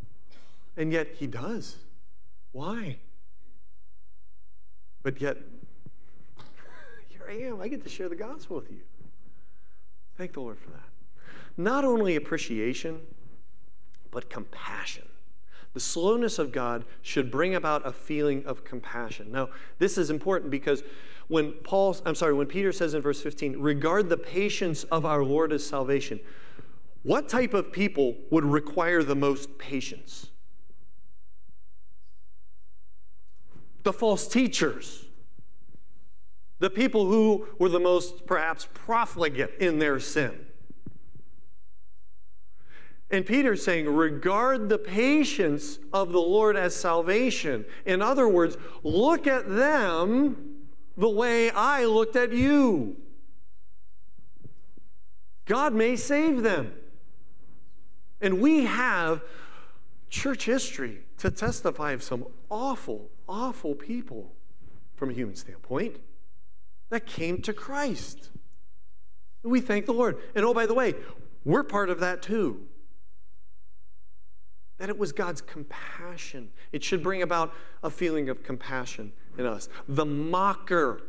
And 0.77 0.93
yet 0.93 1.09
He 1.19 1.27
does. 1.27 1.77
Why? 2.53 2.99
But 5.03 5.21
yet, 5.21 5.39
here 7.09 7.27
I 7.29 7.35
am. 7.35 7.61
I 7.61 7.69
get 7.69 7.83
to 7.85 7.89
share 7.89 8.09
the 8.09 8.17
gospel 8.17 8.57
with 8.57 8.71
you. 8.71 8.81
Thank 10.17 10.35
the 10.35 10.41
Lord 10.41 10.59
for 10.59 10.71
that. 10.71 10.89
Not 11.57 11.85
only 11.85 12.17
appreciation, 12.17 13.01
but 14.11 14.31
compassion. 14.31 15.09
The 15.75 15.81
slowness 15.81 16.39
of 16.39 16.53
God 16.53 16.85
should 17.01 17.31
bring 17.31 17.55
about 17.55 17.87
a 17.87 17.93
feeling 17.93 18.45
of 18.45 18.65
compassion. 18.65 19.33
Now, 19.33 19.49
this 19.79 19.97
is 19.97 20.11
important 20.11 20.51
because 20.51 20.83
when 21.29 21.53
Paul, 21.53 21.97
I'm 22.05 22.15
sorry, 22.15 22.35
when 22.35 22.47
Peter 22.47 22.73
says 22.73 22.93
in 22.93 23.01
verse 23.01 23.23
15, 23.23 23.59
regard 23.59 24.09
the 24.09 24.19
patience 24.19 24.85
of 24.85 25.07
our 25.07 25.25
Lord 25.25 25.53
as 25.53 25.67
salvation, 25.67 26.21
what 27.03 27.29
type 27.29 27.55
of 27.55 27.73
people 27.73 28.17
would 28.31 28.45
require 28.45 29.03
the 29.03 29.17
most 29.17 29.59
patience? 29.59 30.29
The 33.83 33.93
false 33.93 34.29
teachers. 34.29 35.07
The 36.59 36.71
people 36.71 37.07
who 37.07 37.49
were 37.59 37.71
the 37.71 37.81
most, 37.81 38.27
perhaps, 38.27 38.69
profligate 38.73 39.55
in 39.59 39.79
their 39.79 39.99
sin. 39.99 40.47
And 43.13 43.27
Peter's 43.27 43.63
saying, 43.63 43.87
regard 43.87 44.71
the 44.71 44.79
patience 44.79 45.79
of 45.93 46.13
the 46.13 46.21
Lord 46.21 46.57
as 46.57 46.75
salvation. 46.75 47.67
In 47.85 48.01
other 48.01 48.27
words, 48.27 48.57
look 48.83 49.27
at 49.27 49.47
them 49.47 50.65
the 50.97 51.11
way 51.11 51.51
I 51.51 51.85
looked 51.85 52.17
at 52.17 52.33
you. 52.33 52.97
God 55.45 55.75
may 55.75 55.95
save 55.95 56.43
them. 56.43 56.73
And 58.23 58.41
we 58.41 58.65
have 58.65 59.23
church 60.09 60.47
history 60.47 61.01
to 61.19 61.31
testify 61.31 61.93
of 61.93 62.03
some 62.03 62.25
awful, 62.49 63.11
awful 63.29 63.75
people 63.75 64.33
from 64.95 65.11
a 65.11 65.13
human 65.13 65.37
standpoint 65.37 65.97
that 66.89 67.05
came 67.05 67.43
to 67.43 67.53
Christ. 67.53 68.31
We 69.43 69.61
thank 69.61 69.85
the 69.85 69.93
Lord. 69.93 70.17
And 70.35 70.47
oh, 70.47 70.55
by 70.55 70.65
the 70.65 70.75
way, 70.75 70.95
we're 71.45 71.65
part 71.65 71.91
of 71.91 72.01
that 72.01 72.23
too. 72.23 72.69
That 74.83 74.89
it 74.89 74.99
was 74.99 75.13
God's 75.13 75.41
compassion. 75.41 76.51
It 76.73 76.83
should 76.83 77.05
bring 77.05 77.23
about 77.23 77.55
a 77.85 77.89
feeling 77.89 78.29
of 78.29 78.43
compassion 78.43 79.13
in 79.39 79.47
us. 79.47 79.69
The 79.87 80.05
mocker. 80.05 81.03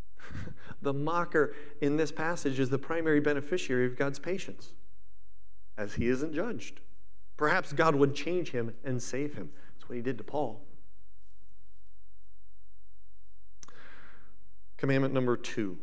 the 0.80 0.94
mocker 0.94 1.54
in 1.82 1.98
this 1.98 2.10
passage 2.10 2.58
is 2.58 2.70
the 2.70 2.78
primary 2.78 3.20
beneficiary 3.20 3.84
of 3.84 3.98
God's 3.98 4.18
patience 4.18 4.72
as 5.76 5.96
he 5.96 6.08
isn't 6.08 6.32
judged. 6.32 6.80
Perhaps 7.36 7.74
God 7.74 7.94
would 7.94 8.14
change 8.14 8.52
him 8.52 8.72
and 8.82 9.02
save 9.02 9.34
him. 9.34 9.50
That's 9.74 9.86
what 9.86 9.96
he 9.96 10.00
did 10.00 10.16
to 10.16 10.24
Paul. 10.24 10.62
Commandment 14.78 15.12
number 15.12 15.36
two 15.36 15.76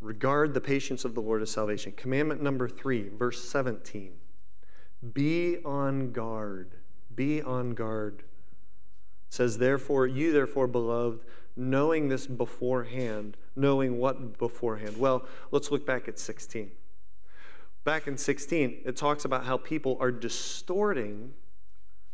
regard 0.00 0.54
the 0.54 0.60
patience 0.60 1.04
of 1.04 1.16
the 1.16 1.20
Lord 1.20 1.42
as 1.42 1.50
salvation. 1.50 1.94
Commandment 1.96 2.40
number 2.40 2.68
three, 2.68 3.08
verse 3.08 3.42
17 3.42 4.12
be 5.12 5.58
on 5.64 6.12
guard. 6.12 6.72
Be 7.14 7.42
on 7.42 7.74
guard. 7.74 8.20
It 9.28 9.34
says, 9.34 9.58
therefore, 9.58 10.06
you 10.06 10.32
therefore, 10.32 10.66
beloved, 10.66 11.24
knowing 11.56 12.08
this 12.08 12.26
beforehand, 12.26 13.36
knowing 13.54 13.98
what 13.98 14.38
beforehand? 14.38 14.98
Well, 14.98 15.26
let's 15.50 15.70
look 15.70 15.86
back 15.86 16.08
at 16.08 16.18
16. 16.18 16.70
Back 17.84 18.06
in 18.06 18.16
16, 18.18 18.82
it 18.84 18.96
talks 18.96 19.24
about 19.24 19.44
how 19.44 19.56
people 19.56 19.96
are 20.00 20.10
distorting 20.10 21.32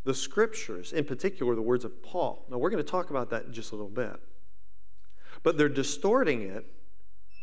the 0.04 0.14
scriptures, 0.14 0.92
in 0.92 1.04
particular 1.04 1.54
the 1.54 1.62
words 1.62 1.84
of 1.84 2.02
Paul. 2.02 2.44
Now, 2.50 2.58
we're 2.58 2.70
going 2.70 2.84
to 2.84 2.90
talk 2.90 3.10
about 3.10 3.30
that 3.30 3.44
in 3.46 3.52
just 3.52 3.72
a 3.72 3.76
little 3.76 3.90
bit. 3.90 4.20
But 5.42 5.56
they're 5.56 5.68
distorting 5.68 6.42
it, 6.42 6.66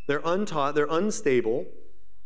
they're 0.06 0.22
untaught, 0.24 0.74
they're 0.74 0.86
unstable, 0.88 1.66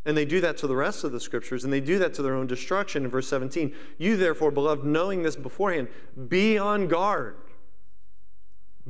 and 0.05 0.17
they 0.17 0.25
do 0.25 0.41
that 0.41 0.57
to 0.59 0.67
the 0.67 0.77
rest 0.77 1.05
of 1.05 1.13
the 1.13 1.21
scriptures, 1.21 1.65
and 1.65 1.73
they 1.73 1.81
do 1.81 1.99
that 1.99 2.15
to 2.15 2.23
their 2.23 2.35
own 2.35 2.47
destruction 2.47 3.05
in 3.05 3.11
verse 3.11 3.29
17. 3.29 3.75
You, 3.99 4.17
therefore, 4.17 4.51
beloved, 4.51 4.85
knowing 4.85 5.23
this 5.23 5.37
beforehand, 5.37 5.89
be 6.29 6.59
on 6.59 6.89
guard. 6.89 7.37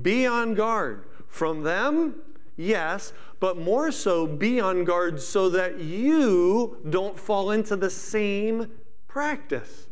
Be 0.01 0.27
on 0.27 0.55
guard 0.55 1.05
from 1.29 1.63
them 1.63 2.17
yes, 2.57 3.13
but 3.41 3.57
more 3.57 3.91
so 3.91 4.27
be 4.27 4.61
on 4.61 4.85
guard 4.85 5.21
so 5.21 5.49
that 5.51 5.79
you 5.79 6.79
don't 6.89 7.19
fall 7.19 7.51
into 7.51 7.77
the 7.77 7.91
same 7.91 8.71
practice. 9.09 9.89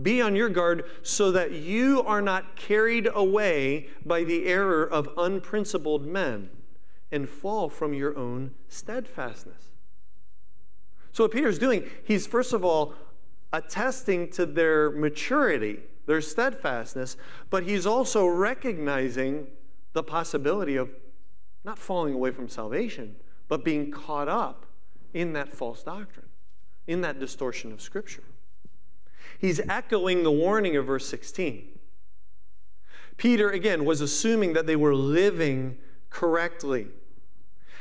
Be 0.00 0.20
on 0.20 0.36
your 0.36 0.50
guard 0.50 0.84
so 1.02 1.32
that 1.32 1.52
you 1.52 2.02
are 2.02 2.20
not 2.20 2.56
carried 2.56 3.08
away 3.14 3.88
by 4.04 4.24
the 4.24 4.46
error 4.46 4.84
of 4.84 5.08
unprincipled 5.16 6.06
men 6.06 6.50
and 7.10 7.28
fall 7.28 7.70
from 7.70 7.94
your 7.94 8.16
own 8.16 8.52
steadfastness. 8.68 9.75
So, 11.16 11.24
what 11.24 11.30
Peter's 11.30 11.58
doing, 11.58 11.88
he's 12.04 12.26
first 12.26 12.52
of 12.52 12.62
all 12.62 12.92
attesting 13.50 14.28
to 14.32 14.44
their 14.44 14.90
maturity, 14.90 15.78
their 16.04 16.20
steadfastness, 16.20 17.16
but 17.48 17.62
he's 17.62 17.86
also 17.86 18.26
recognizing 18.26 19.46
the 19.94 20.02
possibility 20.02 20.76
of 20.76 20.90
not 21.64 21.78
falling 21.78 22.12
away 22.12 22.32
from 22.32 22.50
salvation, 22.50 23.16
but 23.48 23.64
being 23.64 23.90
caught 23.90 24.28
up 24.28 24.66
in 25.14 25.32
that 25.32 25.54
false 25.54 25.82
doctrine, 25.82 26.26
in 26.86 27.00
that 27.00 27.18
distortion 27.18 27.72
of 27.72 27.80
Scripture. 27.80 28.24
He's 29.38 29.58
echoing 29.70 30.22
the 30.22 30.30
warning 30.30 30.76
of 30.76 30.84
verse 30.84 31.08
16. 31.08 31.78
Peter, 33.16 33.48
again, 33.48 33.86
was 33.86 34.02
assuming 34.02 34.52
that 34.52 34.66
they 34.66 34.76
were 34.76 34.94
living 34.94 35.78
correctly. 36.10 36.88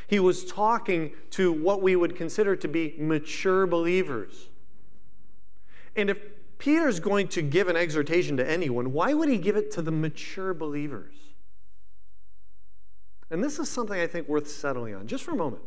He 0.07 0.19
was 0.19 0.45
talking 0.45 1.13
to 1.31 1.51
what 1.51 1.81
we 1.81 1.95
would 1.95 2.15
consider 2.15 2.55
to 2.55 2.67
be 2.67 2.95
mature 2.97 3.65
believers. 3.65 4.49
And 5.95 6.09
if 6.09 6.19
Peter's 6.57 6.99
going 6.99 7.27
to 7.29 7.41
give 7.41 7.67
an 7.67 7.75
exhortation 7.75 8.37
to 8.37 8.49
anyone, 8.49 8.93
why 8.93 9.13
would 9.13 9.29
he 9.29 9.37
give 9.37 9.55
it 9.55 9.71
to 9.71 9.81
the 9.81 9.91
mature 9.91 10.53
believers? 10.53 11.15
And 13.29 13.43
this 13.43 13.59
is 13.59 13.69
something 13.69 13.99
I 13.99 14.07
think 14.07 14.27
worth 14.27 14.47
settling 14.47 14.93
on 14.95 15.07
just 15.07 15.23
for 15.23 15.31
a 15.31 15.35
moment. 15.35 15.63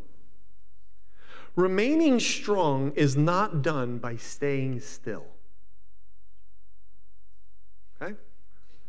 Remaining 1.57 2.20
strong 2.20 2.92
is 2.92 3.16
not 3.16 3.62
done 3.62 3.98
by 3.98 4.16
staying 4.16 4.81
still. 4.81 5.27
Okay? 8.01 8.14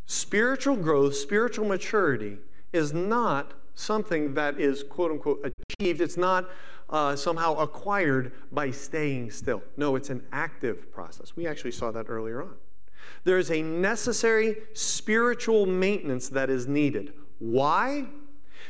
Spiritual 0.05 0.75
growth, 0.75 1.15
spiritual 1.15 1.65
maturity 1.65 2.38
is 2.71 2.93
not 2.93 3.53
something 3.75 4.34
that 4.34 4.60
is 4.60 4.84
quote 4.84 5.12
unquote 5.12 5.53
achieved. 5.79 6.01
It's 6.01 6.17
not 6.17 6.49
uh, 6.89 7.15
somehow 7.15 7.55
acquired 7.55 8.32
by 8.51 8.71
staying 8.71 9.32
still. 9.32 9.62
No, 9.77 9.95
it's 9.95 10.10
an 10.10 10.23
active 10.32 10.91
process. 10.91 11.36
We 11.36 11.47
actually 11.47 11.71
saw 11.71 11.91
that 11.91 12.08
earlier 12.10 12.41
on. 12.41 12.55
There 13.23 13.38
is 13.38 13.51
a 13.51 13.62
necessary 13.62 14.58
spiritual 14.73 15.65
maintenance 15.65 16.29
that 16.29 16.49
is 16.49 16.67
needed. 16.67 17.13
Why? 17.39 18.05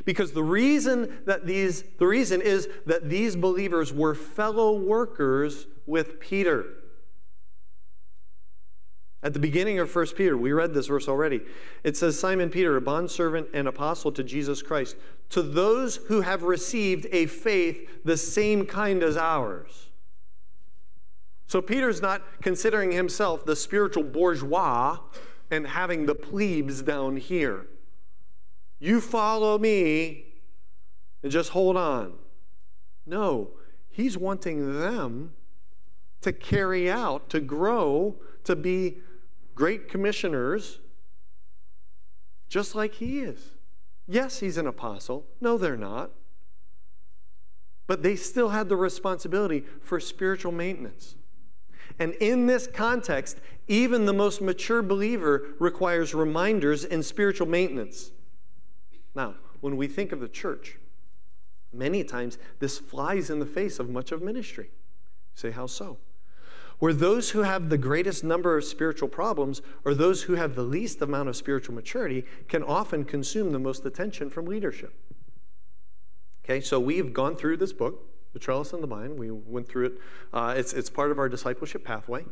Because 0.06 0.32
the 0.32 0.44
reason 0.44 1.20
that 1.26 1.46
these 1.46 1.84
the 1.98 2.08
reason 2.08 2.42
is 2.42 2.70
that 2.86 3.10
these 3.10 3.36
believers 3.36 3.92
were 3.92 4.16
fellow 4.16 4.72
workers 4.78 5.68
with 5.86 6.20
Peter. 6.20 6.66
At 9.22 9.34
the 9.34 9.40
beginning 9.40 9.80
of 9.80 9.94
1 9.94 10.08
Peter, 10.16 10.38
we 10.38 10.54
read 10.54 10.74
this 10.74 10.88
verse 10.88 11.10
already. 11.10 11.42
It 11.84 11.98
says, 11.98 12.18
Simon 12.18 12.50
Peter, 12.50 12.78
a 12.78 12.82
bondservant 12.82 13.50
and 13.54 13.68
apostle 13.68 14.12
to 14.14 14.24
Jesus 14.24 14.62
Christ, 14.62 14.96
to 15.30 15.42
those 15.42 15.98
who 15.98 16.22
have 16.22 16.44
received 16.44 17.06
a 17.12 17.26
faith 17.26 18.02
the 18.06 18.16
same 18.16 18.66
kind 18.66 19.04
as 19.04 19.18
ours. 19.18 19.90
So 21.48 21.62
Peter's 21.62 22.02
not 22.02 22.22
considering 22.42 22.92
himself 22.92 23.46
the 23.46 23.56
spiritual 23.56 24.04
bourgeois 24.04 25.00
and 25.52 25.68
having 25.68 26.06
the 26.06 26.16
plebes 26.16 26.82
down 26.82 27.18
here. 27.18 27.68
You 28.80 29.02
follow 29.02 29.58
me 29.58 30.26
and 31.24 31.32
just 31.32 31.50
hold 31.50 31.76
on. 31.76 32.14
No, 33.06 33.50
he's 33.90 34.18
wanting 34.18 34.80
them 34.80 35.34
to 36.22 36.32
carry 36.32 36.90
out, 36.90 37.30
to 37.32 37.40
grow, 37.40 38.16
to 38.44 38.56
be 38.56 39.00
great 39.60 39.90
commissioners, 39.90 40.80
just 42.48 42.76
like 42.76 42.94
he 42.94 43.20
is. 43.20 43.52
Yes, 44.08 44.40
he's 44.40 44.58
an 44.58 44.66
apostle. 44.66 45.26
No, 45.42 45.58
they're 45.58 45.76
not. 45.76 46.12
But 47.86 48.02
they 48.02 48.16
still 48.16 48.50
had 48.50 48.70
the 48.70 48.78
responsibility 48.78 49.66
for 49.82 50.00
spiritual 50.00 50.54
maintenance. 50.54 51.18
And 52.00 52.14
in 52.22 52.48
this 52.48 52.68
context, 52.68 53.42
even 53.68 54.06
the 54.06 54.14
most 54.14 54.42
mature 54.42 54.82
believer 54.82 55.50
requires 55.60 56.14
reminders 56.14 56.86
and 56.86 57.06
spiritual 57.06 57.48
maintenance. 57.48 58.12
Now, 59.14 59.36
when 59.60 59.76
we 59.76 59.88
think 59.88 60.14
of 60.14 60.22
the 60.22 60.30
church, 60.30 60.78
many 61.74 62.06
times 62.06 62.38
this 62.60 62.80
flies 62.80 63.30
in 63.30 63.40
the 63.40 63.46
face 63.46 63.78
of 63.78 63.90
much 63.90 64.14
of 64.14 64.22
ministry. 64.22 64.70
You 64.72 65.36
say, 65.36 65.52
how 65.52 65.66
so? 65.66 65.98
Where 66.80 66.94
those 66.94 67.32
who 67.32 67.44
have 67.44 67.70
the 67.70 67.78
greatest 67.78 68.24
number 68.24 68.58
of 68.58 68.64
spiritual 68.64 69.10
problems 69.10 69.62
or 69.86 69.94
those 69.94 70.24
who 70.24 70.36
have 70.36 70.56
the 70.56 70.64
least 70.64 71.02
amount 71.02 71.30
of 71.30 71.36
spiritual 71.36 71.76
maturity 71.76 72.26
can 72.48 72.64
often 72.64 73.04
consume 73.04 73.52
the 73.52 73.60
most 73.60 73.86
attention 73.86 74.30
from 74.30 74.46
leadership. 74.46 74.94
Okay, 76.44 76.62
so 76.62 76.80
we've 76.80 77.14
gone 77.14 77.36
through 77.36 77.58
this 77.58 77.74
book, 77.74 78.08
The 78.34 78.40
Trellis 78.40 78.74
and 78.74 78.82
the 78.82 78.88
Vine. 78.88 79.18
We 79.18 79.30
went 79.30 79.68
through 79.68 79.88
it. 79.88 79.94
Uh, 80.34 80.56
it's, 80.58 80.74
it's 80.74 80.90
part 80.90 81.12
of 81.12 81.20
our 81.20 81.30
discipleship 81.30 81.84
pathway. 81.84 82.26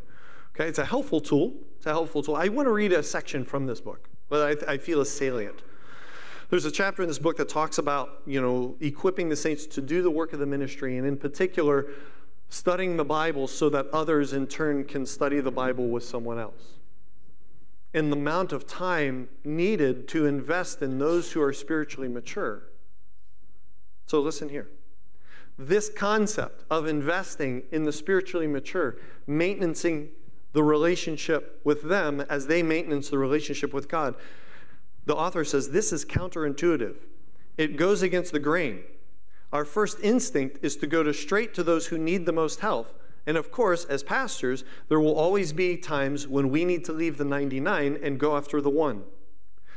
Okay, 0.56 0.68
it's 0.68 0.80
a 0.80 0.86
helpful 0.86 1.20
tool. 1.20 1.54
It's 1.76 1.86
a 1.86 1.92
helpful 1.92 2.24
tool. 2.24 2.36
I 2.36 2.48
want 2.48 2.68
to 2.68 2.72
read 2.72 2.94
a 2.94 3.04
section 3.04 3.46
from 3.46 3.68
this 3.68 3.80
book 3.80 4.10
that 4.32 4.66
I, 4.68 4.74
I 4.74 4.78
feel 4.78 5.02
is 5.02 5.12
salient. 5.12 5.62
There's 6.50 6.66
a 6.66 6.72
chapter 6.72 7.02
in 7.02 7.10
this 7.10 7.20
book 7.20 7.36
that 7.38 7.50
talks 7.50 7.78
about, 7.78 8.22
you 8.26 8.42
know, 8.42 8.78
equipping 8.80 9.28
the 9.28 9.36
saints 9.36 9.66
to 9.68 9.82
do 9.82 10.02
the 10.02 10.10
work 10.10 10.32
of 10.32 10.40
the 10.40 10.46
ministry, 10.46 10.98
and 10.98 11.06
in 11.06 11.18
particular, 11.18 11.88
studying 12.50 12.98
the 12.98 13.06
Bible 13.06 13.48
so 13.48 13.70
that 13.70 13.88
others 13.88 14.34
in 14.34 14.48
turn 14.48 14.86
can 14.86 15.06
study 15.06 15.40
the 15.40 15.52
Bible 15.52 15.88
with 15.88 16.04
someone 16.04 16.40
else. 16.40 16.74
And 17.94 18.12
the 18.12 18.18
amount 18.18 18.52
of 18.52 18.68
time 18.68 19.30
needed 19.44 20.08
to 20.10 20.26
invest 20.26 20.82
in 20.82 21.00
those 21.00 21.32
who 21.32 21.42
are 21.42 21.54
spiritually 21.54 22.08
mature 22.08 22.64
so 24.08 24.22
listen 24.22 24.50
here. 24.50 24.70
This 25.60 25.90
concept 25.90 26.64
of 26.72 26.88
investing 26.88 27.64
in 27.72 27.84
the 27.84 27.92
spiritually 27.92 28.48
mature, 28.48 28.96
maintaining 29.28 30.10
the 30.54 30.64
relationship 30.64 31.60
with 31.64 31.84
them 31.84 32.22
as 32.22 32.48
they 32.48 32.64
maintenance 32.64 33.10
the 33.10 33.18
relationship 33.18 33.74
with 33.74 33.90
God, 33.90 34.16
the 35.06 35.16
author 35.16 35.44
says 35.44 35.70
this 35.70 35.92
is 35.92 36.06
counterintuitive. 36.06 36.96
It 37.58 37.76
goes 37.76 38.02
against 38.02 38.32
the 38.32 38.40
grain. 38.40 38.82
Our 39.54 39.66
first 39.66 40.00
instinct 40.02 40.60
is 40.62 40.76
to 40.78 40.88
go 40.88 41.04
to 41.04 41.14
straight 41.14 41.54
to 41.54 41.64
those 41.64 41.88
who 41.88 41.98
need 41.98 42.26
the 42.26 42.34
most 42.34 42.60
help. 42.60 43.02
And 43.26 43.38
of 43.38 43.52
course, 43.52 43.86
as 43.86 44.04
pastors, 44.04 44.64
there 44.90 45.00
will 45.00 45.16
always 45.16 45.54
be 45.54 45.78
times 45.78 46.28
when 46.28 46.50
we 46.50 46.66
need 46.66 46.86
to 46.86 46.94
leave 46.94 47.18
the 47.18 47.26
99 47.26 48.00
and 48.02 48.20
go 48.20 48.38
after 48.38 48.62
the 48.62 48.70
one. 48.70 49.04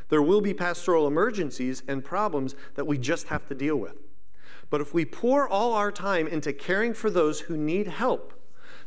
There 0.08 0.22
will 0.22 0.40
be 0.40 0.54
pastoral 0.54 1.06
emergencies 1.06 1.82
and 1.86 2.04
problems 2.04 2.54
that 2.74 2.86
we 2.86 2.98
just 2.98 3.28
have 3.28 3.46
to 3.46 3.54
deal 3.54 3.76
with. 3.76 3.96
But 4.70 4.80
if 4.80 4.94
we 4.94 5.04
pour 5.04 5.48
all 5.48 5.72
our 5.72 5.92
time 5.92 6.26
into 6.26 6.52
caring 6.52 6.94
for 6.94 7.10
those 7.10 7.40
who 7.40 7.56
need 7.56 7.88
help, 7.88 8.34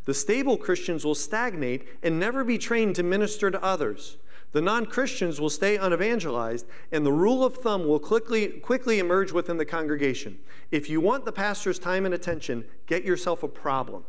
the 0.05 0.13
stable 0.13 0.57
Christians 0.57 1.05
will 1.05 1.15
stagnate 1.15 1.87
and 2.01 2.19
never 2.19 2.43
be 2.43 2.57
trained 2.57 2.95
to 2.95 3.03
minister 3.03 3.49
to 3.49 3.63
others. 3.63 4.17
The 4.53 4.61
non 4.61 4.85
Christians 4.85 5.41
will 5.41 5.49
stay 5.49 5.77
unevangelized, 5.77 6.67
and 6.91 7.03
the 7.03 7.11
rule 7.11 7.43
of 7.43 7.55
thumb 7.57 7.87
will 7.87 7.99
quickly, 7.99 8.47
quickly 8.47 8.99
emerge 8.99 9.31
within 9.31 9.57
the 9.57 9.65
congregation. 9.65 10.37
If 10.71 10.89
you 10.89 11.01
want 11.01 11.25
the 11.25 11.31
pastor's 11.31 11.79
time 11.79 12.05
and 12.05 12.13
attention, 12.13 12.63
get 12.85 13.03
yourself 13.03 13.41
a 13.41 13.47
problem. 13.47 14.05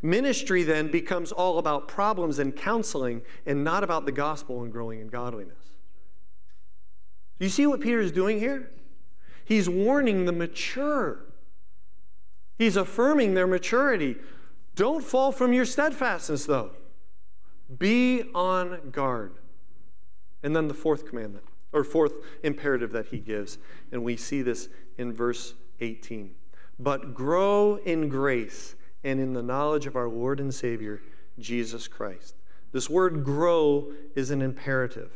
Ministry 0.00 0.62
then 0.62 0.90
becomes 0.90 1.30
all 1.32 1.58
about 1.58 1.86
problems 1.86 2.38
and 2.38 2.56
counseling 2.56 3.22
and 3.46 3.62
not 3.62 3.84
about 3.84 4.06
the 4.06 4.12
gospel 4.12 4.62
and 4.62 4.72
growing 4.72 5.00
in 5.00 5.08
godliness. 5.08 5.76
You 7.38 7.50
see 7.50 7.66
what 7.66 7.80
Peter 7.80 8.00
is 8.00 8.10
doing 8.10 8.40
here? 8.40 8.70
He's 9.44 9.68
warning 9.68 10.24
the 10.24 10.32
mature. 10.32 11.26
He's 12.56 12.76
affirming 12.76 13.34
their 13.34 13.46
maturity. 13.46 14.16
Don't 14.74 15.04
fall 15.04 15.30
from 15.30 15.52
your 15.52 15.66
steadfastness, 15.66 16.46
though. 16.46 16.70
Be 17.78 18.24
on 18.34 18.90
guard. 18.90 19.34
And 20.42 20.56
then 20.56 20.68
the 20.68 20.74
fourth 20.74 21.06
commandment, 21.06 21.44
or 21.72 21.84
fourth 21.84 22.14
imperative 22.42 22.92
that 22.92 23.06
he 23.06 23.18
gives, 23.18 23.58
and 23.92 24.02
we 24.02 24.16
see 24.16 24.42
this 24.42 24.68
in 24.98 25.12
verse 25.12 25.54
18. 25.80 26.34
But 26.78 27.14
grow 27.14 27.76
in 27.76 28.08
grace 28.08 28.74
and 29.04 29.20
in 29.20 29.32
the 29.32 29.42
knowledge 29.42 29.86
of 29.86 29.96
our 29.96 30.08
Lord 30.08 30.40
and 30.40 30.52
Savior, 30.52 31.00
Jesus 31.38 31.88
Christ. 31.88 32.34
This 32.72 32.88
word 32.88 33.24
grow 33.24 33.92
is 34.16 34.30
an 34.30 34.42
imperative. 34.42 35.12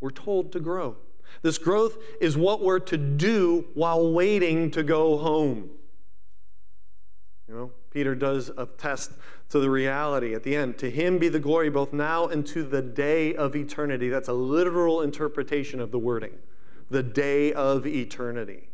We're 0.00 0.10
told 0.10 0.52
to 0.52 0.60
grow. 0.60 0.96
This 1.42 1.58
growth 1.58 1.96
is 2.20 2.36
what 2.36 2.60
we're 2.60 2.80
to 2.80 2.96
do 2.98 3.66
while 3.74 4.12
waiting 4.12 4.70
to 4.72 4.82
go 4.82 5.16
home. 5.16 5.70
You 7.48 7.54
know, 7.54 7.70
Peter 7.90 8.14
does 8.14 8.50
attest 8.56 9.12
to 9.52 9.60
the 9.60 9.68
reality 9.68 10.34
at 10.34 10.44
the 10.44 10.56
end. 10.56 10.78
To 10.78 10.90
him 10.90 11.18
be 11.18 11.28
the 11.28 11.38
glory 11.38 11.68
both 11.68 11.92
now 11.92 12.26
and 12.26 12.46
to 12.46 12.62
the 12.62 12.80
day 12.80 13.34
of 13.34 13.54
eternity. 13.54 14.08
That's 14.08 14.28
a 14.28 14.32
literal 14.32 15.02
interpretation 15.02 15.78
of 15.78 15.90
the 15.90 15.98
wording. 15.98 16.38
The 16.88 17.02
day 17.02 17.52
of 17.52 17.86
eternity. 17.86 18.70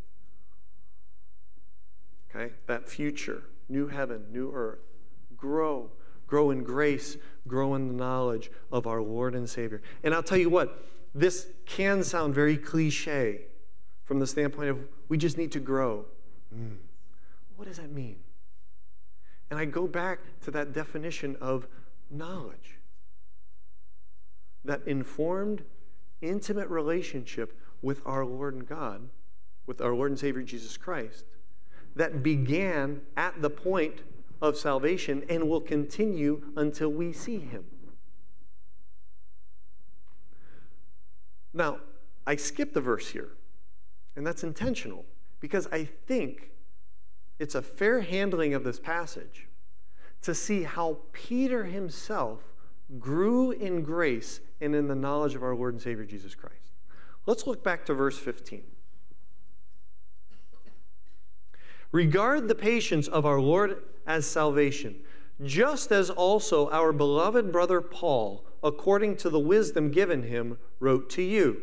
Okay? 2.30 2.54
That 2.66 2.88
future, 2.88 3.42
new 3.68 3.88
heaven, 3.88 4.26
new 4.30 4.52
earth. 4.54 4.78
Grow. 5.36 5.90
Grow 6.28 6.52
in 6.52 6.62
grace, 6.62 7.16
grow 7.48 7.74
in 7.74 7.88
the 7.88 7.94
knowledge 7.94 8.48
of 8.70 8.86
our 8.86 9.02
Lord 9.02 9.34
and 9.34 9.50
Savior. 9.50 9.82
And 10.04 10.14
I'll 10.14 10.22
tell 10.22 10.38
you 10.38 10.48
what, 10.48 10.84
this 11.12 11.48
can 11.66 12.04
sound 12.04 12.36
very 12.36 12.56
cliche 12.56 13.46
from 14.04 14.20
the 14.20 14.28
standpoint 14.28 14.70
of 14.70 14.78
we 15.08 15.18
just 15.18 15.38
need 15.38 15.50
to 15.52 15.60
grow. 15.60 16.04
Mm. 16.54 16.76
What 17.56 17.66
does 17.66 17.78
that 17.78 17.90
mean? 17.90 18.18
And 19.50 19.58
I 19.58 19.64
go 19.64 19.87
back 19.87 20.20
to 20.42 20.50
that 20.50 20.72
definition 20.72 21.37
of 21.40 21.66
knowledge 22.11 22.78
that 24.64 24.87
informed, 24.87 25.64
intimate 26.20 26.68
relationship 26.68 27.58
with 27.80 28.02
our 28.04 28.24
Lord 28.24 28.54
and 28.54 28.68
God, 28.68 29.08
with 29.66 29.80
our 29.80 29.94
Lord 29.94 30.11
and 30.11 30.18
Savior 30.18 30.42
Jesus 30.42 30.76
Christ, 30.76 31.24
that 31.96 32.22
began 32.22 33.00
at 33.16 33.40
the 33.40 33.50
point 33.50 34.02
of 34.40 34.56
salvation 34.56 35.24
and 35.28 35.48
will 35.48 35.61
continue 35.61 36.42
until 36.56 36.90
we 36.90 37.12
see 37.12 37.38
Him. 37.38 37.64
Now, 41.54 41.78
I 42.26 42.37
skipped 42.37 42.76
a 42.76 42.80
verse 42.80 43.08
here, 43.08 43.30
and 44.14 44.26
that's 44.26 44.44
intentional 44.44 45.06
because 45.40 45.66
I 45.72 45.84
think 45.84 46.50
it's 47.38 47.55
a 47.55 47.62
fair 47.62 48.01
handling 48.01 48.55
of 48.55 48.64
this 48.64 48.81
passage 48.81 49.46
to 50.22 50.35
see 50.35 50.64
how 50.64 50.98
Peter 51.12 51.64
himself 51.64 52.40
grew 52.98 53.51
in 53.51 53.83
grace 53.83 54.40
and 54.61 54.74
in 54.74 54.88
the 54.88 54.94
knowledge 54.94 55.35
of 55.35 55.42
our 55.42 55.55
Lord 55.55 55.74
and 55.74 55.83
Savior 55.83 56.05
Jesus 56.05 56.35
Christ. 56.35 56.72
Let's 57.27 57.46
look 57.46 57.62
back 57.62 57.85
to 57.87 57.94
verse 57.94 58.18
15. 58.18 58.62
Regard 61.92 62.48
the 62.48 62.55
patience 62.55 63.09
of 63.09 63.24
our 63.24 63.40
Lord 63.40 63.83
as 64.07 64.27
salvation, 64.27 64.96
just 65.44 65.92
as 65.92 66.11
also 66.11 66.68
our 66.70 66.92
beloved 66.92 67.53
brother 67.53 67.81
Paul 67.81 68.44
according 68.62 69.16
to 69.16 69.31
the 69.31 69.38
wisdom 69.38 69.90
given 69.90 70.24
him, 70.24 70.59
wrote 70.81 71.09
to 71.11 71.22
you, 71.22 71.61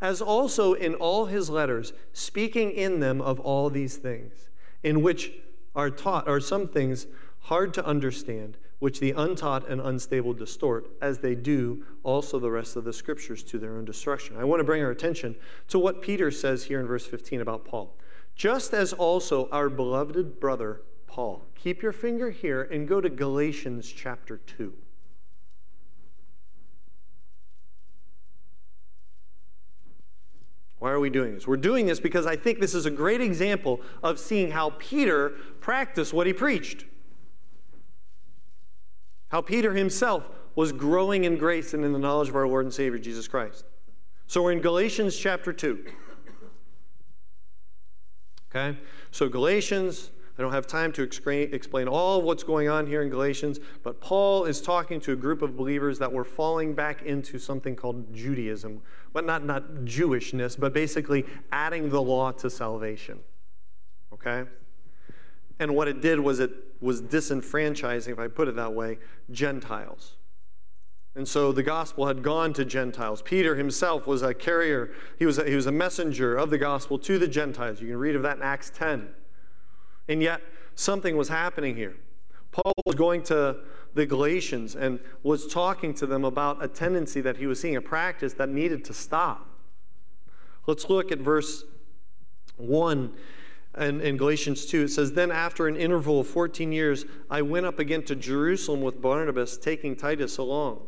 as 0.00 0.20
also 0.20 0.74
in 0.74 0.94
all 0.94 1.26
his 1.26 1.48
letters, 1.48 1.92
speaking 2.12 2.70
in 2.70 3.00
them 3.00 3.20
of 3.20 3.40
all 3.40 3.70
these 3.70 3.96
things, 3.96 4.48
in 4.84 5.02
which 5.02 5.32
are 5.74 5.90
taught 5.90 6.28
are 6.28 6.38
some 6.38 6.68
things 6.68 7.08
hard 7.40 7.74
to 7.74 7.84
understand, 7.84 8.56
which 8.78 9.00
the 9.00 9.12
untaught 9.12 9.68
and 9.68 9.80
unstable 9.80 10.32
distort, 10.32 10.88
as 11.00 11.18
they 11.18 11.34
do 11.34 11.84
also 12.02 12.38
the 12.38 12.50
rest 12.50 12.76
of 12.76 12.84
the 12.84 12.92
scriptures 12.92 13.42
to 13.42 13.58
their 13.58 13.76
own 13.76 13.84
destruction. 13.84 14.36
I 14.36 14.44
want 14.44 14.60
to 14.60 14.64
bring 14.64 14.82
our 14.82 14.90
attention 14.90 15.34
to 15.68 15.78
what 15.78 16.02
Peter 16.02 16.30
says 16.30 16.64
here 16.64 16.80
in 16.80 16.86
verse 16.86 17.06
15 17.06 17.40
about 17.40 17.64
Paul. 17.64 17.96
Just 18.36 18.72
as 18.72 18.92
also 18.92 19.48
our 19.50 19.68
beloved 19.68 20.38
brother 20.38 20.82
Paul. 21.06 21.44
Keep 21.54 21.82
your 21.82 21.92
finger 21.92 22.30
here 22.30 22.62
and 22.62 22.88
go 22.88 23.00
to 23.00 23.08
Galatians 23.08 23.90
chapter 23.90 24.38
2. 24.38 24.72
Why 30.84 30.90
are 30.90 31.00
we 31.00 31.08
doing 31.08 31.32
this? 31.32 31.48
We're 31.48 31.56
doing 31.56 31.86
this 31.86 31.98
because 31.98 32.26
I 32.26 32.36
think 32.36 32.60
this 32.60 32.74
is 32.74 32.84
a 32.84 32.90
great 32.90 33.22
example 33.22 33.80
of 34.02 34.18
seeing 34.18 34.50
how 34.50 34.74
Peter 34.78 35.30
practiced 35.58 36.12
what 36.12 36.26
he 36.26 36.34
preached. 36.34 36.84
how 39.28 39.40
Peter 39.40 39.72
himself 39.72 40.28
was 40.54 40.72
growing 40.72 41.24
in 41.24 41.38
grace 41.38 41.72
and 41.72 41.86
in 41.86 41.94
the 41.94 41.98
knowledge 41.98 42.28
of 42.28 42.36
our 42.36 42.46
Lord 42.46 42.66
and 42.66 42.74
Savior 42.74 42.98
Jesus 42.98 43.26
Christ. 43.26 43.64
So 44.26 44.42
we're 44.42 44.52
in 44.52 44.60
Galatians 44.60 45.16
chapter 45.16 45.54
2. 45.54 45.86
Okay? 48.54 48.78
So, 49.10 49.30
Galatians, 49.30 50.10
I 50.38 50.42
don't 50.42 50.52
have 50.52 50.66
time 50.66 50.92
to 50.92 51.02
explain 51.02 51.88
all 51.88 52.18
of 52.18 52.24
what's 52.24 52.42
going 52.42 52.68
on 52.68 52.86
here 52.86 53.00
in 53.00 53.08
Galatians, 53.08 53.58
but 53.82 54.02
Paul 54.02 54.44
is 54.44 54.60
talking 54.60 55.00
to 55.00 55.12
a 55.12 55.16
group 55.16 55.40
of 55.40 55.56
believers 55.56 55.98
that 56.00 56.12
were 56.12 56.24
falling 56.24 56.74
back 56.74 57.02
into 57.02 57.38
something 57.38 57.74
called 57.74 58.12
Judaism. 58.14 58.82
But 59.14 59.24
not, 59.24 59.44
not 59.44 59.84
Jewishness, 59.84 60.58
but 60.60 60.74
basically 60.74 61.24
adding 61.50 61.88
the 61.88 62.02
law 62.02 62.32
to 62.32 62.50
salvation. 62.50 63.20
Okay? 64.12 64.44
And 65.58 65.74
what 65.74 65.88
it 65.88 66.02
did 66.02 66.20
was 66.20 66.40
it 66.40 66.50
was 66.80 67.00
disenfranchising, 67.00 68.12
if 68.12 68.18
I 68.18 68.28
put 68.28 68.48
it 68.48 68.56
that 68.56 68.74
way, 68.74 68.98
Gentiles. 69.30 70.16
And 71.14 71.28
so 71.28 71.52
the 71.52 71.62
gospel 71.62 72.08
had 72.08 72.22
gone 72.22 72.52
to 72.54 72.64
Gentiles. 72.64 73.22
Peter 73.22 73.54
himself 73.54 74.06
was 74.06 74.22
a 74.22 74.34
carrier, 74.34 74.90
he 75.16 75.26
was 75.26 75.38
a, 75.38 75.48
he 75.48 75.54
was 75.54 75.66
a 75.66 75.72
messenger 75.72 76.36
of 76.36 76.50
the 76.50 76.58
gospel 76.58 76.98
to 76.98 77.18
the 77.18 77.28
Gentiles. 77.28 77.80
You 77.80 77.86
can 77.86 77.96
read 77.96 78.16
of 78.16 78.22
that 78.22 78.36
in 78.36 78.42
Acts 78.42 78.70
10. 78.74 79.08
And 80.08 80.22
yet, 80.22 80.42
something 80.74 81.16
was 81.16 81.28
happening 81.28 81.76
here. 81.76 81.96
Paul 82.54 82.72
was 82.86 82.94
going 82.94 83.24
to 83.24 83.56
the 83.94 84.06
Galatians 84.06 84.76
and 84.76 85.00
was 85.24 85.48
talking 85.48 85.92
to 85.94 86.06
them 86.06 86.24
about 86.24 86.62
a 86.62 86.68
tendency 86.68 87.20
that 87.20 87.38
he 87.38 87.48
was 87.48 87.60
seeing, 87.60 87.74
a 87.74 87.80
practice 87.80 88.34
that 88.34 88.48
needed 88.48 88.84
to 88.84 88.94
stop. 88.94 89.44
Let's 90.64 90.88
look 90.88 91.10
at 91.10 91.18
verse 91.18 91.64
1 92.56 93.12
in, 93.80 94.00
in 94.00 94.16
Galatians 94.16 94.66
2, 94.66 94.84
it 94.84 94.88
says, 94.88 95.14
Then 95.14 95.32
after 95.32 95.66
an 95.66 95.74
interval 95.74 96.20
of 96.20 96.28
14 96.28 96.70
years, 96.70 97.04
I 97.28 97.42
went 97.42 97.66
up 97.66 97.80
again 97.80 98.04
to 98.04 98.14
Jerusalem 98.14 98.82
with 98.82 99.02
Barnabas, 99.02 99.56
taking 99.56 99.96
Titus 99.96 100.38
along. 100.38 100.82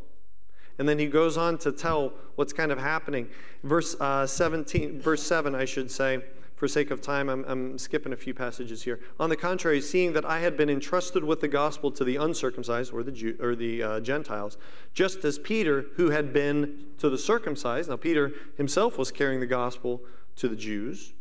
And 0.78 0.88
then 0.88 1.00
he 1.00 1.06
goes 1.06 1.36
on 1.36 1.58
to 1.58 1.72
tell 1.72 2.12
what's 2.36 2.52
kind 2.52 2.70
of 2.70 2.78
happening. 2.78 3.28
Verse 3.64 3.96
uh, 3.98 4.24
17, 4.24 5.00
verse 5.00 5.24
7, 5.24 5.52
I 5.56 5.64
should 5.64 5.90
say, 5.90 6.22
for 6.56 6.66
sake 6.66 6.90
of 6.90 7.02
time, 7.02 7.28
I'm, 7.28 7.44
I'm, 7.46 7.78
skipping 7.78 8.14
a 8.14 8.16
few 8.16 8.32
passages 8.32 8.82
here. 8.82 8.98
On 9.20 9.28
the 9.28 9.36
contrary, 9.36 9.80
seeing 9.82 10.14
that 10.14 10.24
I 10.24 10.40
had 10.40 10.56
been 10.56 10.70
entrusted 10.70 11.22
with 11.22 11.42
the 11.42 11.48
gospel 11.48 11.90
to 11.92 12.02
the 12.02 12.16
uncircumcised 12.16 12.94
or 12.94 13.02
the, 13.02 13.12
Jew, 13.12 13.36
or 13.40 13.54
the 13.54 13.82
uh, 13.82 14.00
Gentiles, 14.00 14.56
just 14.94 15.22
as 15.26 15.38
Peter, 15.38 15.84
who 15.96 16.10
had 16.10 16.32
been 16.32 16.86
to 16.96 17.10
the 17.10 17.18
circumcised, 17.18 17.90
now 17.90 17.96
Peter 17.96 18.32
himself 18.56 18.96
was 18.96 19.12
carrying 19.12 19.40
the 19.40 19.46
gospel 19.46 20.00
to 20.36 20.48
the 20.48 20.56
Jews. 20.56 21.12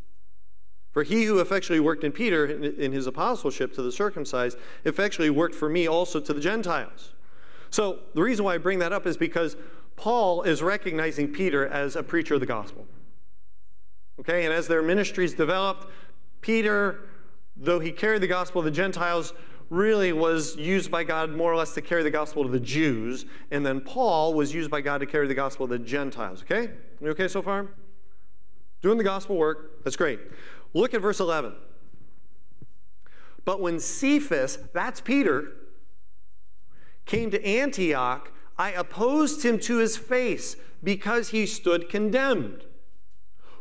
For 0.92 1.04
he 1.04 1.26
who 1.26 1.40
effectually 1.40 1.82
worked 1.82 2.06
in 2.06 2.14
Peter 2.14 2.46
in 2.46 2.94
his 2.94 3.06
apostleship 3.06 3.74
to 3.74 3.82
the 3.82 3.92
circumcised, 3.92 4.58
effectually 4.86 5.30
worked 5.30 5.54
for 5.54 5.68
me 5.68 5.86
also 5.86 6.22
to 6.22 6.34
the 6.34 6.40
Gentiles. 6.40 7.12
So 7.70 8.00
the 8.14 8.22
reason 8.22 8.46
why 8.46 8.54
I 8.54 8.58
bring 8.58 8.80
that 8.80 8.94
up 8.94 9.06
is 9.06 9.18
because 9.18 9.58
Paul 9.98 10.44
is 10.44 10.62
recognizing 10.62 11.34
Peter 11.34 11.68
as 11.68 11.98
a 11.98 12.04
preacher 12.04 12.36
of 12.36 12.40
the 12.40 12.46
gospel. 12.46 12.88
Okay, 14.20 14.46
and 14.46 14.54
as 14.54 14.68
their 14.68 14.82
ministries 14.82 15.34
developed, 15.34 15.88
Peter, 16.42 17.10
though 17.58 17.80
he 17.80 17.92
carried 17.92 18.22
the 18.22 18.28
gospel 18.28 18.62
to 18.62 18.70
the 18.70 18.76
Gentiles, 18.76 19.34
really 19.70 20.14
was 20.14 20.56
used 20.56 20.92
by 20.92 21.04
God 21.04 21.32
more 21.32 21.52
or 21.52 21.56
less 21.56 21.74
to 21.74 21.82
carry 21.82 22.04
the 22.04 22.12
gospel 22.12 22.44
to 22.44 22.50
the 22.50 22.60
Jews, 22.60 23.26
and 23.52 23.66
then 23.66 23.82
Paul 23.82 24.34
was 24.34 24.54
used 24.54 24.70
by 24.70 24.82
God 24.82 25.00
to 25.00 25.06
carry 25.06 25.28
the 25.28 25.34
gospel 25.34 25.68
to 25.68 25.78
the 25.78 25.84
Gentiles. 25.84 26.44
Okay? 26.44 26.72
You 27.02 27.10
okay 27.10 27.28
so 27.28 27.42
far? 27.42 27.68
Doing 28.82 28.98
the 28.98 29.04
gospel 29.04 29.38
work, 29.38 29.84
that's 29.84 29.96
great. 29.96 30.20
Look 30.74 30.94
at 30.94 31.02
verse 31.02 31.20
11. 31.20 31.54
But 33.44 33.62
when 33.62 33.80
Cephas, 33.80 34.60
that's 34.74 35.02
Peter, 35.02 35.52
came 37.06 37.32
to 37.32 37.44
Antioch, 37.46 38.32
I 38.58 38.72
opposed 38.72 39.44
him 39.44 39.60
to 39.62 39.78
his 39.78 39.98
face 39.98 40.56
because 40.84 41.30
he 41.30 41.46
stood 41.46 41.90
condemned. 41.90 42.66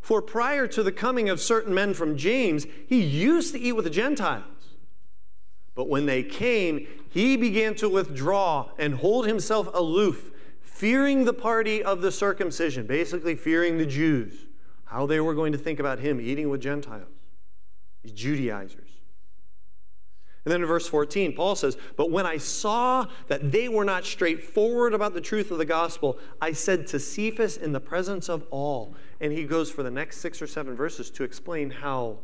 For 0.05 0.21
prior 0.21 0.67
to 0.67 0.83
the 0.83 0.93
coming 0.93 1.31
of 1.31 1.41
certain 1.41 1.73
men 1.73 1.95
from 1.95 2.19
James, 2.19 2.67
he 2.87 3.01
used 3.01 3.55
to 3.55 3.59
eat 3.59 3.73
with 3.73 3.87
the 3.87 3.91
Gentiles. 3.91 4.45
But 5.75 5.89
when 5.89 6.05
they 6.05 6.23
came, 6.23 6.87
he 7.09 7.39
began 7.39 7.75
to 7.77 7.89
withdraw 7.89 8.69
and 8.77 8.97
hold 8.97 9.27
himself 9.27 9.67
aloof, 9.73 10.31
fearing 10.61 11.25
the 11.25 11.33
party 11.33 11.83
of 11.83 12.03
the 12.03 12.13
circumcision, 12.13 12.87
basically 12.87 13.35
fearing 13.35 13.79
the 13.79 13.87
Jews 13.87 14.45
how 14.85 15.07
they 15.07 15.21
were 15.21 15.33
going 15.33 15.53
to 15.53 15.59
think 15.59 15.81
about 15.81 16.01
him 16.01 16.21
eating 16.21 16.51
with 16.51 16.61
Gentiles, 16.61 17.09
these 18.03 18.13
Judaizers. 18.13 18.91
And 20.45 20.53
then 20.53 20.61
in 20.61 20.67
verse 20.67 20.87
14, 20.87 21.35
Paul 21.35 21.57
says, 21.57 21.79
But 21.97 22.11
when 22.11 22.27
I 22.27 22.37
saw 22.37 23.07
that 23.29 23.51
they 23.51 23.69
were 23.69 23.85
not 23.85 24.05
straightforward 24.05 24.93
about 24.93 25.15
the 25.15 25.21
truth 25.23 25.51
of 25.51 25.57
the 25.57 25.65
gospel, 25.65 26.19
I 26.41 26.53
said 26.53 26.87
to 26.89 27.01
Cephas 27.01 27.57
in 27.57 27.73
the 27.73 27.81
presence 27.81 28.29
of 28.29 28.45
all. 28.51 28.95
And 29.25 29.33
he 29.33 29.45
goes 29.45 29.71
for 29.71 29.83
the 29.83 29.91
next 29.91 30.19
six 30.19 30.43
or 30.43 30.47
seven 30.47 30.77
verses 30.77 31.11
to 31.13 31.25
explain 31.25 31.71
how 31.71 32.19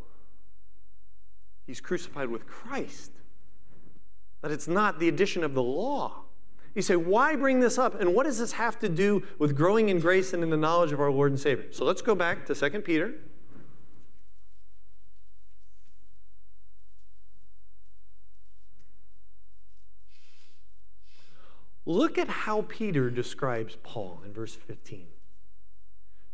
he's 1.67 1.81
crucified 1.81 2.29
with 2.29 2.47
Christ. 2.47 3.13
That 4.43 4.51
it's 4.51 4.69
not 4.69 4.99
the 4.99 5.09
addition 5.09 5.43
of 5.43 5.55
the 5.55 5.63
law. 5.63 6.25
You 6.75 6.83
say, 6.83 6.97
why 6.97 7.37
bring 7.37 7.61
this 7.61 7.79
up? 7.79 7.99
And 7.99 8.15
what 8.15 8.27
does 8.27 8.39
this 8.39 8.53
have 8.53 8.79
to 8.81 8.89
do 8.91 9.23
with 9.39 9.57
growing 9.57 9.89
in 9.89 9.99
grace 9.99 10.35
and 10.35 10.43
in 10.43 10.51
the 10.51 10.59
knowledge 10.59 10.93
of 10.93 11.01
our 11.01 11.11
Lord 11.11 11.31
and 11.31 11.41
Savior? 11.41 11.73
So 11.73 11.87
let's 11.87 12.03
go 12.03 12.15
back 12.15 12.45
to 12.45 12.55
2 12.55 12.83
Peter. 12.83 13.15
Look 21.87 22.19
at 22.19 22.29
how 22.29 22.67
Peter 22.69 23.09
describes 23.09 23.79
Paul 23.83 24.21
in 24.27 24.35
verse 24.35 24.55
15. 24.55 25.07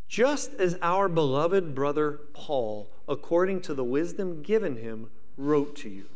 Just 0.08 0.54
as 0.54 0.78
our 0.82 1.08
beloved 1.08 1.74
brother 1.74 2.20
Paul, 2.32 2.90
according 3.08 3.60
to 3.62 3.74
the 3.74 3.84
wisdom 3.84 4.42
given 4.42 4.76
him, 4.76 5.10
wrote 5.36 5.76
to 5.76 5.88
you. 5.88 6.06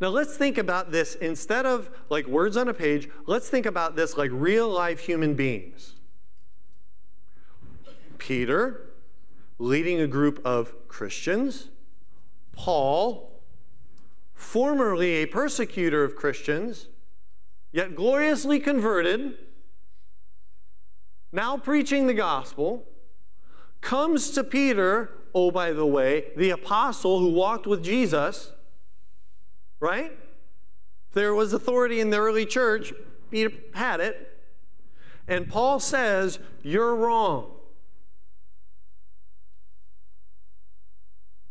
Now 0.00 0.08
let's 0.08 0.36
think 0.36 0.56
about 0.56 0.92
this 0.92 1.14
instead 1.14 1.66
of 1.66 1.90
like 2.08 2.26
words 2.26 2.56
on 2.56 2.68
a 2.68 2.74
page, 2.74 3.08
let's 3.26 3.48
think 3.48 3.66
about 3.66 3.96
this 3.96 4.16
like 4.16 4.30
real 4.32 4.68
life 4.68 5.00
human 5.00 5.34
beings. 5.34 5.94
Peter 8.18 8.86
leading 9.58 10.00
a 10.00 10.06
group 10.06 10.40
of 10.44 10.88
Christians, 10.88 11.68
Paul, 12.52 13.42
formerly 14.32 15.16
a 15.16 15.26
persecutor 15.26 16.02
of 16.02 16.16
Christians, 16.16 16.88
yet 17.72 17.94
gloriously 17.94 18.58
converted, 18.58 19.36
now 21.30 21.58
preaching 21.58 22.06
the 22.06 22.14
gospel, 22.14 22.86
comes 23.80 24.30
to 24.30 24.44
Peter, 24.44 25.10
oh, 25.34 25.50
by 25.50 25.72
the 25.72 25.86
way, 25.86 26.26
the 26.36 26.50
apostle 26.50 27.18
who 27.18 27.30
walked 27.30 27.66
with 27.66 27.82
Jesus 27.82 28.52
right? 29.80 30.12
There 31.14 31.34
was 31.34 31.52
authority 31.52 32.00
in 32.00 32.10
the 32.10 32.18
early 32.18 32.46
church, 32.46 32.92
Peter 33.30 33.50
had 33.74 34.00
it. 34.00 34.38
And 35.26 35.48
Paul 35.48 35.80
says, 35.80 36.38
You're 36.62 36.94
wrong. 36.94 37.52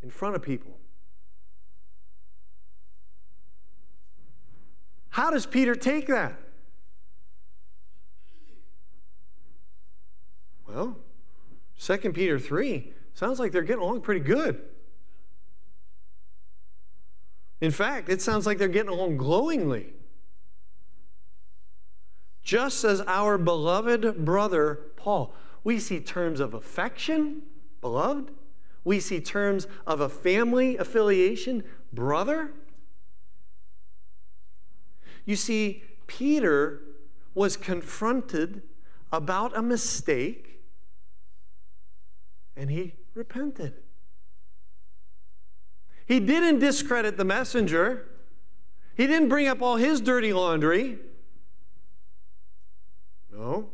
In 0.01 0.09
front 0.09 0.35
of 0.35 0.41
people. 0.41 0.77
How 5.09 5.31
does 5.31 5.45
Peter 5.45 5.75
take 5.75 6.07
that? 6.07 6.39
Well, 10.67 10.97
2 11.79 11.97
Peter 12.11 12.37
3 12.37 12.93
sounds 13.13 13.39
like 13.39 13.51
they're 13.51 13.61
getting 13.61 13.81
along 13.81 14.01
pretty 14.01 14.19
good. 14.19 14.61
In 17.61 17.71
fact, 17.71 18.09
it 18.09 18.21
sounds 18.21 18.45
like 18.45 18.58
they're 18.58 18.67
getting 18.67 18.91
along 18.91 19.17
glowingly. 19.17 19.93
Just 22.43 22.83
as 22.83 23.01
our 23.01 23.37
beloved 23.37 24.25
brother 24.25 24.79
Paul, 24.95 25.33
we 25.63 25.79
see 25.79 25.99
terms 25.99 26.39
of 26.39 26.54
affection, 26.54 27.43
beloved. 27.81 28.31
We 28.83 28.99
see 28.99 29.19
terms 29.19 29.67
of 29.85 29.99
a 29.99 30.10
family 30.10 30.77
affiliation, 30.77 31.63
brother. 31.91 32.51
You 35.25 35.35
see, 35.35 35.83
Peter 36.08 36.81
was 37.35 37.56
confronted 37.56 38.63
about 39.12 39.56
a 39.56 39.62
mistake 39.62 40.48
and 42.60 42.69
he 42.69 42.93
repented. 43.13 43.73
He 46.05 46.19
didn't 46.19 46.60
discredit 46.60 47.15
the 47.15 47.23
messenger. 47.23 48.10
He 48.95 49.07
didn't 49.07 49.29
bring 49.29 49.47
up 49.47 49.62
all 49.62 49.77
his 49.77 50.01
dirty 50.01 50.33
laundry. 50.33 50.99
No. 53.31 53.69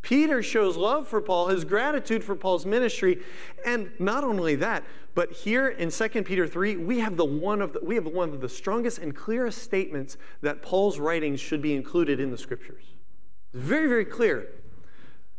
Peter 0.00 0.44
shows 0.44 0.76
love 0.76 1.08
for 1.08 1.20
Paul, 1.20 1.48
his 1.48 1.64
gratitude 1.64 2.22
for 2.22 2.36
Paul's 2.36 2.64
ministry, 2.64 3.18
and 3.64 3.90
not 3.98 4.22
only 4.22 4.54
that, 4.54 4.84
but 5.16 5.32
here 5.32 5.66
in 5.66 5.90
2 5.90 6.08
Peter 6.22 6.46
3, 6.46 6.76
we 6.76 7.00
have 7.00 7.16
the 7.16 7.24
one 7.24 7.60
of 7.60 7.72
the, 7.72 7.80
we 7.82 7.96
have 7.96 8.06
one 8.06 8.28
of 8.28 8.40
the 8.40 8.48
strongest 8.48 8.98
and 8.98 9.16
clearest 9.16 9.60
statements 9.60 10.16
that 10.42 10.62
Paul's 10.62 11.00
writings 11.00 11.40
should 11.40 11.60
be 11.60 11.74
included 11.74 12.20
in 12.20 12.30
the 12.30 12.38
scriptures. 12.38 12.84
It's 13.52 13.64
very, 13.64 13.88
very 13.88 14.04
clear. 14.04 14.46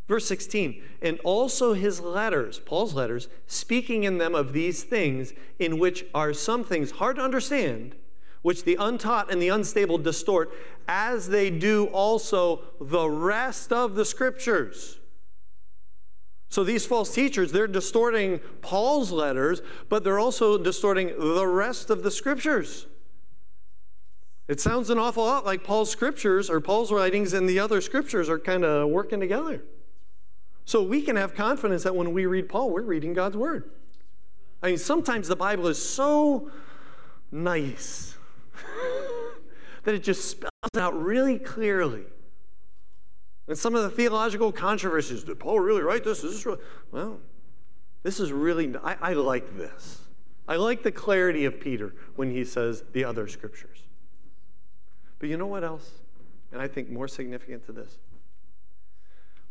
Verse 0.08 0.26
16, 0.26 0.82
and 1.02 1.20
also 1.20 1.74
his 1.74 2.00
letters, 2.00 2.58
Paul's 2.60 2.94
letters, 2.94 3.28
speaking 3.46 4.04
in 4.04 4.16
them 4.16 4.34
of 4.34 4.54
these 4.54 4.82
things, 4.82 5.34
in 5.58 5.78
which 5.78 6.06
are 6.14 6.32
some 6.32 6.64
things 6.64 6.92
hard 6.92 7.16
to 7.16 7.22
understand, 7.22 7.94
which 8.40 8.64
the 8.64 8.78
untaught 8.80 9.30
and 9.30 9.40
the 9.40 9.50
unstable 9.50 9.98
distort, 9.98 10.50
as 10.88 11.28
they 11.28 11.50
do 11.50 11.84
also 11.88 12.62
the 12.80 13.08
rest 13.08 13.70
of 13.70 13.96
the 13.96 14.04
scriptures. 14.06 14.98
So 16.48 16.64
these 16.64 16.86
false 16.86 17.14
teachers, 17.14 17.52
they're 17.52 17.66
distorting 17.66 18.40
Paul's 18.62 19.12
letters, 19.12 19.60
but 19.90 20.04
they're 20.04 20.18
also 20.18 20.56
distorting 20.56 21.08
the 21.18 21.46
rest 21.46 21.90
of 21.90 22.02
the 22.02 22.10
scriptures. 22.10 22.86
It 24.48 24.58
sounds 24.58 24.88
an 24.88 24.98
awful 24.98 25.26
lot 25.26 25.44
like 25.44 25.62
Paul's 25.62 25.90
scriptures 25.90 26.48
or 26.48 26.62
Paul's 26.62 26.90
writings 26.90 27.34
and 27.34 27.46
the 27.46 27.58
other 27.58 27.82
scriptures 27.82 28.30
are 28.30 28.38
kind 28.38 28.64
of 28.64 28.88
working 28.88 29.20
together. 29.20 29.62
So 30.68 30.82
we 30.82 31.00
can 31.00 31.16
have 31.16 31.34
confidence 31.34 31.84
that 31.84 31.96
when 31.96 32.12
we 32.12 32.26
read 32.26 32.46
Paul, 32.50 32.68
we're 32.68 32.82
reading 32.82 33.14
God's 33.14 33.38
word. 33.38 33.70
I 34.62 34.66
mean, 34.66 34.76
sometimes 34.76 35.26
the 35.26 35.34
Bible 35.34 35.66
is 35.66 35.82
so 35.82 36.50
nice 37.32 38.18
that 39.84 39.94
it 39.94 40.02
just 40.02 40.26
spells 40.26 40.50
out 40.76 40.94
really 41.02 41.38
clearly. 41.38 42.02
And 43.46 43.56
some 43.56 43.74
of 43.74 43.82
the 43.82 43.88
theological 43.88 44.52
controversies 44.52 45.24
did 45.24 45.38
Paul 45.38 45.58
really 45.58 45.80
write 45.80 46.04
this? 46.04 46.22
Is 46.22 46.34
this 46.34 46.44
really? 46.44 46.60
Well, 46.92 47.20
this 48.02 48.20
is 48.20 48.30
really, 48.30 48.74
I, 48.84 48.96
I 49.00 49.12
like 49.14 49.56
this. 49.56 50.02
I 50.46 50.56
like 50.56 50.82
the 50.82 50.92
clarity 50.92 51.46
of 51.46 51.60
Peter 51.60 51.94
when 52.14 52.30
he 52.30 52.44
says 52.44 52.84
the 52.92 53.06
other 53.06 53.26
scriptures. 53.26 53.84
But 55.18 55.30
you 55.30 55.38
know 55.38 55.46
what 55.46 55.64
else? 55.64 55.90
And 56.52 56.60
I 56.60 56.68
think 56.68 56.90
more 56.90 57.08
significant 57.08 57.64
to 57.64 57.72
this. 57.72 57.96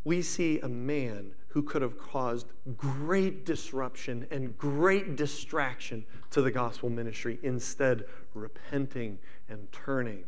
We 0.08 0.22
see 0.22 0.62
a 0.62 0.70
man 0.70 1.32
who 1.50 1.62
could 1.62 1.82
have 1.82 1.98
caused 1.98 2.48
great 2.78 3.46
disruption 3.46 4.26
and 4.32 4.58
great 4.58 5.18
distraction 5.18 6.06
to 6.30 6.42
the 6.42 6.50
gospel 6.50 6.90
ministry, 6.90 7.40
instead, 7.44 8.06
repenting 8.34 9.20
and 9.50 9.70
turning 9.74 10.24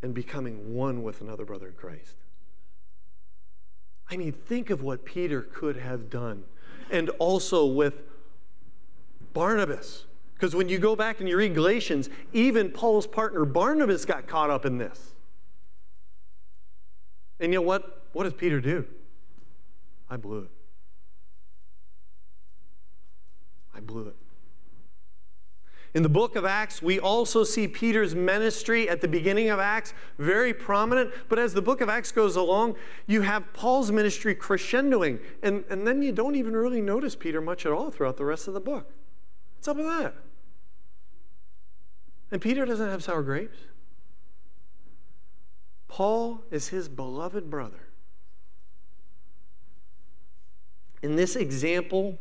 and 0.00 0.14
becoming 0.14 0.72
one 0.72 1.02
with 1.02 1.20
another 1.20 1.44
brother 1.44 1.68
in 1.68 1.74
Christ. 1.74 2.16
I 4.10 4.16
mean, 4.16 4.32
think 4.32 4.70
of 4.70 4.80
what 4.80 5.04
Peter 5.04 5.42
could 5.42 5.76
have 5.76 6.08
done, 6.08 6.44
and 6.90 7.10
also 7.18 7.66
with 7.66 8.00
Barnabas. 9.34 10.06
Because 10.32 10.54
when 10.54 10.70
you 10.70 10.78
go 10.78 10.96
back 10.96 11.20
and 11.20 11.28
you 11.28 11.36
read 11.36 11.52
Galatians, 11.52 12.08
even 12.32 12.70
Paul's 12.70 13.06
partner 13.06 13.44
Barnabas 13.44 14.06
got 14.06 14.26
caught 14.26 14.48
up 14.48 14.64
in 14.64 14.78
this. 14.78 15.12
And 17.38 17.52
you 17.52 17.58
know 17.58 17.66
what? 17.66 17.98
What 18.12 18.24
does 18.24 18.34
Peter 18.34 18.60
do? 18.60 18.86
I 20.10 20.16
blew 20.16 20.40
it. 20.40 20.50
I 23.74 23.80
blew 23.80 24.08
it. 24.08 24.16
In 25.94 26.02
the 26.02 26.08
book 26.08 26.36
of 26.36 26.46
Acts, 26.46 26.80
we 26.80 26.98
also 26.98 27.44
see 27.44 27.68
Peter's 27.68 28.14
ministry 28.14 28.88
at 28.88 29.02
the 29.02 29.08
beginning 29.08 29.50
of 29.50 29.58
Acts 29.58 29.92
very 30.18 30.54
prominent. 30.54 31.12
But 31.28 31.38
as 31.38 31.52
the 31.52 31.60
book 31.60 31.82
of 31.82 31.90
Acts 31.90 32.12
goes 32.12 32.34
along, 32.34 32.76
you 33.06 33.20
have 33.22 33.52
Paul's 33.52 33.92
ministry 33.92 34.34
crescendoing. 34.34 35.20
And, 35.42 35.64
and 35.68 35.86
then 35.86 36.00
you 36.00 36.12
don't 36.12 36.34
even 36.34 36.56
really 36.56 36.80
notice 36.80 37.14
Peter 37.14 37.42
much 37.42 37.66
at 37.66 37.72
all 37.72 37.90
throughout 37.90 38.16
the 38.16 38.24
rest 38.24 38.48
of 38.48 38.54
the 38.54 38.60
book. 38.60 38.90
What's 39.56 39.68
up 39.68 39.76
with 39.76 39.86
that? 39.86 40.14
And 42.30 42.40
Peter 42.40 42.64
doesn't 42.64 42.88
have 42.88 43.04
sour 43.04 43.22
grapes. 43.22 43.58
Paul 45.88 46.42
is 46.50 46.68
his 46.68 46.88
beloved 46.88 47.50
brother. 47.50 47.91
In 51.02 51.16
this 51.16 51.36
example, 51.36 52.18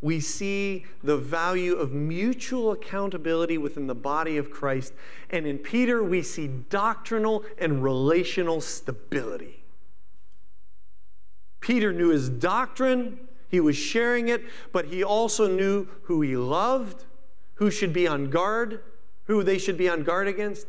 we 0.00 0.20
see 0.20 0.84
the 1.02 1.16
value 1.16 1.74
of 1.74 1.92
mutual 1.92 2.72
accountability 2.72 3.58
within 3.58 3.86
the 3.86 3.94
body 3.94 4.36
of 4.36 4.50
Christ. 4.50 4.92
And 5.30 5.46
in 5.46 5.58
Peter, 5.58 6.02
we 6.02 6.22
see 6.22 6.46
doctrinal 6.46 7.44
and 7.58 7.82
relational 7.82 8.60
stability. 8.60 9.64
Peter 11.60 11.92
knew 11.92 12.10
his 12.10 12.28
doctrine, 12.28 13.18
he 13.48 13.58
was 13.58 13.76
sharing 13.76 14.28
it, 14.28 14.42
but 14.72 14.86
he 14.86 15.02
also 15.02 15.48
knew 15.48 15.88
who 16.02 16.20
he 16.20 16.36
loved, 16.36 17.04
who 17.54 17.70
should 17.70 17.92
be 17.92 18.06
on 18.06 18.30
guard, 18.30 18.80
who 19.24 19.42
they 19.42 19.58
should 19.58 19.76
be 19.76 19.88
on 19.88 20.04
guard 20.04 20.28
against. 20.28 20.66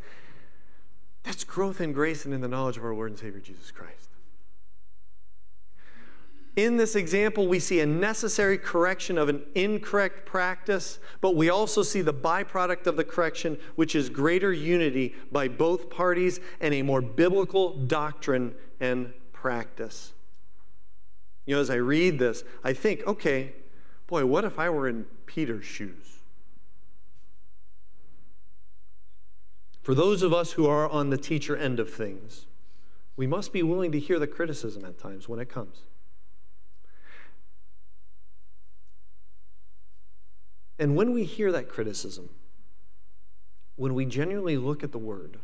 That's 1.23 1.43
growth 1.43 1.81
in 1.81 1.91
grace 1.91 2.25
and 2.25 2.33
in 2.33 2.41
the 2.41 2.47
knowledge 2.47 2.77
of 2.77 2.85
our 2.85 2.93
Lord 2.93 3.11
and 3.11 3.19
Savior 3.19 3.41
Jesus 3.41 3.69
Christ. 3.71 3.96
In 6.58 6.76
this 6.76 6.95
example, 6.95 7.47
we 7.47 7.60
see 7.60 7.82
a 7.82 7.86
necessary 7.86 8.58
correction 8.58 9.20
of 9.20 9.30
an 9.30 9.43
incorrect 9.53 10.26
practice, 10.26 10.97
but 11.22 11.36
we 11.36 11.51
also 11.51 11.84
see 11.84 12.01
the 12.01 12.16
byproduct 12.16 12.88
of 12.88 12.97
the 12.97 13.03
correction, 13.03 13.60
which 13.76 13.93
is 13.93 14.10
greater 14.10 14.51
unity 14.51 15.14
by 15.32 15.49
both 15.49 15.91
parties 15.91 16.39
and 16.60 16.74
a 16.74 16.82
more 16.82 16.99
biblical 16.99 17.78
doctrine 17.78 18.55
and 18.80 19.14
practice. 19.32 20.14
You 21.45 21.53
know, 21.53 21.62
as 21.62 21.70
I 21.70 21.76
read 21.76 22.18
this, 22.18 22.43
I 22.64 22.74
think, 22.74 23.05
okay, 23.05 23.53
boy, 24.08 24.26
what 24.26 24.43
if 24.43 24.58
I 24.58 24.72
were 24.72 24.88
in 24.88 25.05
Peter's 25.28 25.64
shoes? 25.64 26.22
For 29.84 29.93
those 29.93 30.24
of 30.24 30.34
us 30.34 30.53
who 30.53 30.66
are 30.66 30.89
on 30.89 31.12
the 31.12 31.18
teacher 31.20 31.55
end 31.55 31.80
of 31.80 31.93
things, 31.93 32.47
we 33.16 33.28
must 33.28 33.53
be 33.53 33.62
willing 33.62 33.91
to 33.91 33.99
hear 33.99 34.18
the 34.18 34.26
criticism 34.26 34.84
at 34.86 34.97
times 34.97 35.30
when 35.30 35.39
it 35.39 35.49
comes. 35.49 35.84
And 40.80 40.95
when 40.95 41.11
we 41.11 41.23
hear 41.23 41.51
that 41.51 41.69
criticism, 41.69 42.30
when 43.75 43.93
we 43.93 44.05
genuinely 44.05 44.57
look 44.57 44.84
at 44.84 44.91
the 44.91 44.97
word, 44.97 45.39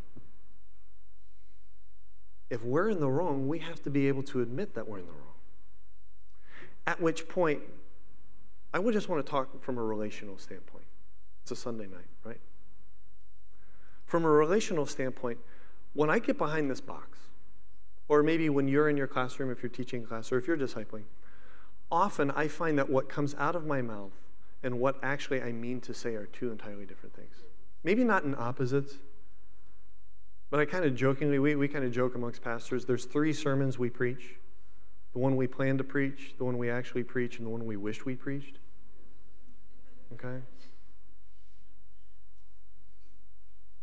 if 2.49 2.63
we're 2.63 2.89
in 2.89 2.99
the 2.99 3.09
wrong, 3.09 3.47
we 3.47 3.59
have 3.59 3.81
to 3.83 3.89
be 3.89 4.07
able 4.07 4.23
to 4.23 4.41
admit 4.41 4.75
that 4.75 4.87
we're 4.87 4.99
in 4.99 5.05
the 5.05 5.11
wrong. 5.11 5.21
At 6.85 7.01
which 7.01 7.27
point, 7.27 7.61
I 8.73 8.79
would 8.79 8.93
just 8.93 9.09
want 9.09 9.25
to 9.25 9.29
talk 9.29 9.63
from 9.63 9.77
a 9.77 9.83
relational 9.83 10.37
standpoint. 10.37 10.85
It's 11.41 11.51
a 11.51 11.55
Sunday 11.55 11.87
night, 11.87 12.07
right? 12.23 12.39
From 14.05 14.25
a 14.25 14.29
relational 14.29 14.85
standpoint, 14.85 15.39
when 15.93 16.09
I 16.09 16.19
get 16.19 16.37
behind 16.37 16.69
this 16.69 16.81
box, 16.81 17.19
or 18.07 18.21
maybe 18.21 18.49
when 18.49 18.67
you're 18.67 18.89
in 18.89 18.97
your 18.97 19.07
classroom, 19.07 19.51
if 19.51 19.63
you're 19.63 19.69
teaching 19.69 20.05
class, 20.05 20.31
or 20.31 20.37
if 20.37 20.47
you're 20.47 20.57
discipling, 20.57 21.03
often 21.91 22.31
I 22.31 22.47
find 22.47 22.77
that 22.77 22.89
what 22.89 23.09
comes 23.09 23.35
out 23.39 23.55
of 23.55 23.65
my 23.65 23.81
mouth 23.81 24.11
and 24.63 24.79
what 24.79 24.97
actually 25.03 25.41
I 25.41 25.51
mean 25.51 25.81
to 25.81 25.93
say 25.93 26.15
are 26.15 26.25
two 26.25 26.51
entirely 26.51 26.85
different 26.85 27.15
things. 27.15 27.35
Maybe 27.83 28.03
not 28.03 28.23
in 28.23 28.33
opposites, 28.35 28.95
but 30.49 30.59
I 30.59 30.65
kind 30.65 30.85
of 30.85 30.95
jokingly, 30.95 31.39
we, 31.39 31.55
we 31.55 31.67
kind 31.67 31.83
of 31.83 31.91
joke 31.91 32.15
amongst 32.15 32.41
pastors 32.41 32.85
there's 32.85 33.05
three 33.05 33.33
sermons 33.33 33.77
we 33.77 33.89
preach 33.89 34.37
the 35.13 35.19
one 35.19 35.35
we 35.35 35.47
plan 35.47 35.77
to 35.77 35.83
preach, 35.83 36.33
the 36.37 36.43
one 36.43 36.57
we 36.57 36.69
actually 36.69 37.03
preach, 37.03 37.37
and 37.37 37.45
the 37.45 37.49
one 37.49 37.65
we 37.65 37.77
wished 37.77 38.05
we 38.05 38.15
preached. 38.15 38.57
Okay? 40.13 40.41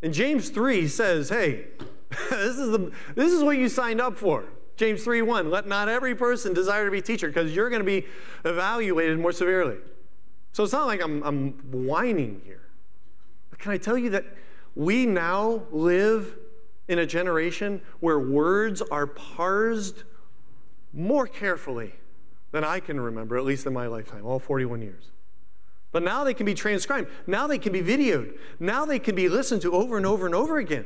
And 0.02 0.12
James 0.12 0.50
3 0.50 0.88
says, 0.88 1.28
hey, 1.28 1.66
this 2.30 2.58
is, 2.58 2.70
the, 2.70 2.90
this 3.14 3.32
is 3.32 3.44
what 3.44 3.56
you 3.56 3.68
signed 3.68 4.00
up 4.00 4.18
for. 4.18 4.44
James 4.76 5.04
3 5.04 5.22
1, 5.22 5.50
let 5.50 5.68
not 5.68 5.88
every 5.88 6.14
person 6.14 6.52
desire 6.52 6.86
to 6.86 6.90
be 6.90 7.02
teacher 7.02 7.28
because 7.28 7.54
you're 7.54 7.68
going 7.68 7.80
to 7.80 7.86
be 7.86 8.06
evaluated 8.44 9.18
more 9.18 9.32
severely. 9.32 9.76
So 10.52 10.64
it's 10.64 10.72
not 10.72 10.86
like 10.86 11.02
I'm, 11.02 11.22
I'm 11.22 11.52
whining 11.70 12.42
here. 12.44 12.62
But 13.50 13.58
can 13.58 13.72
I 13.72 13.76
tell 13.76 13.96
you 13.96 14.10
that 14.10 14.24
we 14.74 15.06
now 15.06 15.62
live 15.70 16.36
in 16.88 16.98
a 16.98 17.06
generation 17.06 17.80
where 18.00 18.18
words 18.18 18.82
are 18.82 19.06
parsed 19.06 20.04
more 20.92 21.26
carefully 21.26 21.94
than 22.50 22.64
I 22.64 22.80
can 22.80 22.98
remember, 22.98 23.36
at 23.36 23.44
least 23.44 23.66
in 23.66 23.72
my 23.72 23.86
lifetime, 23.86 24.26
all 24.26 24.40
41 24.40 24.82
years. 24.82 25.10
But 25.92 26.02
now 26.02 26.24
they 26.24 26.34
can 26.34 26.46
be 26.46 26.54
transcribed. 26.54 27.08
Now 27.26 27.46
they 27.46 27.58
can 27.58 27.72
be 27.72 27.82
videoed. 27.82 28.36
Now 28.58 28.84
they 28.84 28.98
can 28.98 29.14
be 29.14 29.28
listened 29.28 29.62
to 29.62 29.72
over 29.72 29.96
and 29.96 30.06
over 30.06 30.26
and 30.26 30.34
over 30.34 30.58
again. 30.58 30.84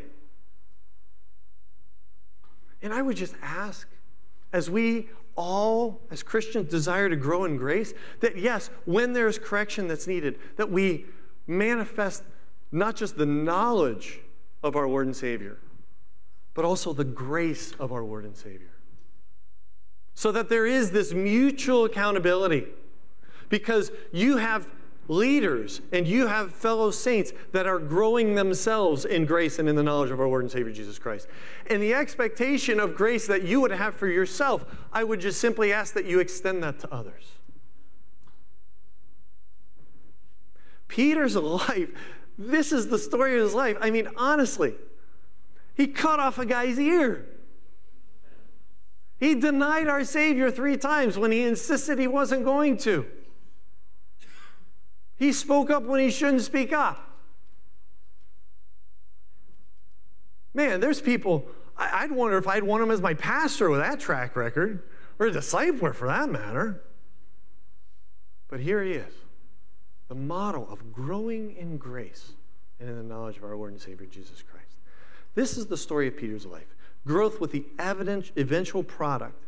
And 2.83 2.93
I 2.93 3.03
would 3.03 3.17
just 3.17 3.35
ask, 3.43 3.89
as 4.53 4.71
we 4.71 5.09
all, 5.37 6.01
as 6.11 6.23
Christians, 6.23 6.71
desire 6.71 7.09
to 7.09 7.17
grow 7.17 7.45
in 7.45 7.57
grace, 7.57 7.93
that 8.21 8.39
yes, 8.39 8.71
when 8.85 9.13
there's 9.13 9.39
correction 9.39 9.89
that's 9.89 10.07
needed, 10.07 10.39
that 10.57 10.71
we 10.71 11.07
manifest 11.47 12.23
not 12.73 12.97
just 12.97 13.17
the 13.17 13.27
knowledge 13.27 14.21
of 14.63 14.77
our 14.77 14.89
Lord 14.89 15.07
and 15.07 15.17
Savior, 15.17 15.59
but 16.55 16.65
also 16.65 16.93
the 16.93 17.05
grace 17.05 17.73
of 17.79 17.93
our 17.93 18.03
Lord 18.03 18.25
and 18.25 18.37
Savior. 18.37 18.71
so 20.15 20.31
that 20.31 20.49
there 20.49 20.65
is 20.65 20.93
this 20.93 21.13
mutual 21.13 21.85
accountability. 21.85 22.65
Because 23.49 23.91
you 24.13 24.37
have 24.39 24.69
leaders 25.09 25.81
and 25.93 26.07
you 26.07 26.27
have 26.27 26.53
fellow 26.53 26.91
saints 26.91 27.33
that 27.53 27.67
are 27.67 27.79
growing 27.79 28.35
themselves 28.35 29.05
in 29.05 29.27
grace 29.27 29.59
and 29.59 29.69
in 29.69 29.77
the 29.77 29.83
knowledge 29.83 30.11
of 30.11 30.21
our 30.21 30.27
Lord 30.27 30.43
and 30.43 30.51
Savior 30.51 30.73
Jesus 30.73 30.99
Christ. 30.99 31.29
And 31.69 31.83
the 31.83 31.95
expectation 31.95 32.81
of 32.81 32.95
grace 32.95 33.27
that 33.27 33.43
you 33.43 33.61
would 33.61 33.73
have 33.73 33.95
for 33.95 34.09
yourself, 34.09 34.65
I 34.93 35.05
would 35.05 35.21
just 35.21 35.41
simply 35.41 35.73
ask 35.73 35.95
that 35.95 36.07
you 36.07 36.21
extend 36.21 36.63
that 36.63 36.79
to 36.81 36.93
others. 36.93 37.33
Peter's 40.89 41.37
life, 41.37 41.91
this 42.39 42.73
is 42.73 42.89
the 42.89 42.99
story 42.99 43.37
of 43.37 43.43
his 43.43 43.55
life. 43.55 43.77
I 43.81 43.91
mean, 43.91 44.09
honestly, 44.17 44.75
he 45.75 45.87
cut 45.87 46.21
off 46.21 46.39
a 46.39 46.47
guy's 46.47 46.79
ear. 46.79 47.27
He 49.19 49.35
denied 49.35 49.89
our 49.89 50.05
Savior 50.05 50.51
three 50.51 50.77
times 50.77 51.17
when 51.17 51.33
he 51.33 51.43
insisted 51.43 51.99
he 51.99 52.07
wasn't 52.07 52.45
going 52.45 52.77
to. 52.79 53.07
He 55.17 55.33
spoke 55.33 55.71
up 55.71 55.85
when 55.85 56.01
he 56.01 56.11
shouldn't 56.11 56.43
speak 56.43 56.73
up. 56.73 57.11
Man, 60.55 60.81
there's 60.81 61.01
people, 61.01 61.47
I'd 61.77 62.13
wonder 62.13 62.39
if 62.39 62.47
I'd 62.47 62.63
want 62.63 62.83
him 62.83 62.91
as 62.91 63.01
my 63.01 63.15
pastor 63.15 63.71
with 63.71 63.81
that 63.81 63.99
track 63.99 64.37
record, 64.37 64.83
or 65.19 65.27
a 65.27 65.31
discipler 65.31 65.95
for 65.95 66.09
that 66.09 66.29
matter. 66.29 66.83
But 68.49 68.61
here 68.61 68.83
he 68.83 68.93
is, 68.93 69.13
the 70.09 70.15
model 70.15 70.69
of 70.71 70.93
growing 70.93 71.57
in 71.57 71.77
grace 71.77 72.33
and 72.79 72.89
in 72.89 72.97
the 72.97 73.03
knowledge 73.03 73.37
of 73.37 73.45
our 73.45 73.57
Lord 73.57 73.73
and 73.73 73.81
Savior 73.81 74.07
Jesus 74.07 74.43
Christ. 74.43 74.77
This 75.35 75.57
is 75.57 75.67
the 75.67 75.77
story 75.77 76.07
of 76.07 76.17
Peter's 76.17 76.47
life 76.47 76.75
growth 77.07 77.41
with 77.41 77.53
the 77.53 77.67
evident, 77.79 78.33
eventual 78.37 78.83
product 78.83 79.45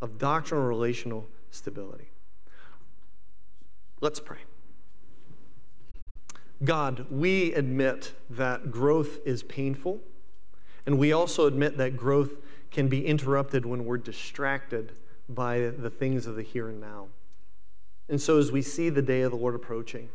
of 0.00 0.18
doctrinal 0.18 0.64
relational 0.64 1.26
stability. 1.50 2.10
Let's 4.00 4.20
pray. 4.20 4.38
God, 6.64 7.06
we 7.10 7.52
admit 7.54 8.12
that 8.28 8.70
growth 8.70 9.18
is 9.24 9.42
painful, 9.44 10.00
and 10.86 10.98
we 10.98 11.12
also 11.12 11.46
admit 11.46 11.76
that 11.76 11.96
growth 11.96 12.32
can 12.70 12.88
be 12.88 13.06
interrupted 13.06 13.64
when 13.64 13.84
we're 13.84 13.98
distracted 13.98 14.92
by 15.28 15.58
the 15.58 15.90
things 15.90 16.26
of 16.26 16.34
the 16.34 16.42
here 16.42 16.68
and 16.68 16.80
now. 16.80 17.08
And 18.08 18.20
so, 18.20 18.38
as 18.38 18.50
we 18.50 18.62
see 18.62 18.88
the 18.88 19.02
day 19.02 19.20
of 19.22 19.30
the 19.30 19.36
Lord 19.36 19.54
approaching, 19.54 20.08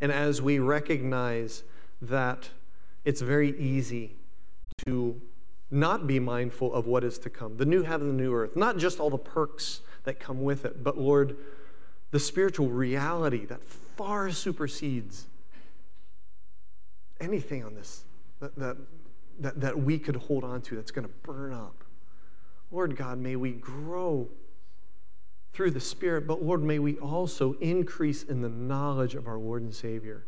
and 0.00 0.12
as 0.12 0.42
we 0.42 0.58
recognize 0.58 1.62
that 2.02 2.50
it's 3.04 3.20
very 3.20 3.58
easy 3.58 4.16
to 4.84 5.20
not 5.70 6.06
be 6.06 6.18
mindful 6.20 6.74
of 6.74 6.86
what 6.86 7.04
is 7.04 7.18
to 7.18 7.30
come 7.30 7.56
the 7.56 7.64
new 7.64 7.82
heaven, 7.82 8.08
the 8.08 8.22
new 8.22 8.34
earth, 8.34 8.56
not 8.56 8.76
just 8.76 9.00
all 9.00 9.10
the 9.10 9.16
perks 9.16 9.80
that 10.04 10.20
come 10.20 10.42
with 10.42 10.64
it, 10.64 10.82
but 10.84 10.98
Lord, 10.98 11.36
the 12.10 12.20
spiritual 12.20 12.68
reality 12.68 13.46
that 13.46 13.62
far 13.96 14.30
supersedes 14.30 15.26
anything 17.20 17.64
on 17.64 17.74
this 17.74 18.04
that, 18.40 18.56
that, 18.56 18.76
that, 19.38 19.60
that 19.60 19.78
we 19.80 19.98
could 19.98 20.16
hold 20.16 20.44
on 20.44 20.60
to 20.62 20.76
that's 20.76 20.90
going 20.90 21.06
to 21.06 21.14
burn 21.22 21.52
up. 21.52 21.84
Lord 22.70 22.96
God, 22.96 23.18
may 23.18 23.36
we 23.36 23.52
grow 23.52 24.28
through 25.52 25.70
the 25.70 25.80
Spirit, 25.80 26.26
but 26.26 26.42
Lord, 26.42 26.62
may 26.62 26.78
we 26.78 26.96
also 26.96 27.52
increase 27.60 28.22
in 28.22 28.40
the 28.40 28.48
knowledge 28.48 29.14
of 29.14 29.28
our 29.28 29.38
Lord 29.38 29.62
and 29.62 29.74
Savior 29.74 30.24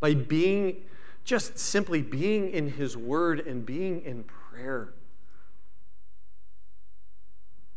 by 0.00 0.14
being 0.14 0.84
just 1.24 1.58
simply 1.58 2.02
being 2.02 2.50
in 2.50 2.70
His 2.70 2.96
Word 2.96 3.40
and 3.40 3.66
being 3.66 4.00
in 4.02 4.24
prayer. 4.24 4.94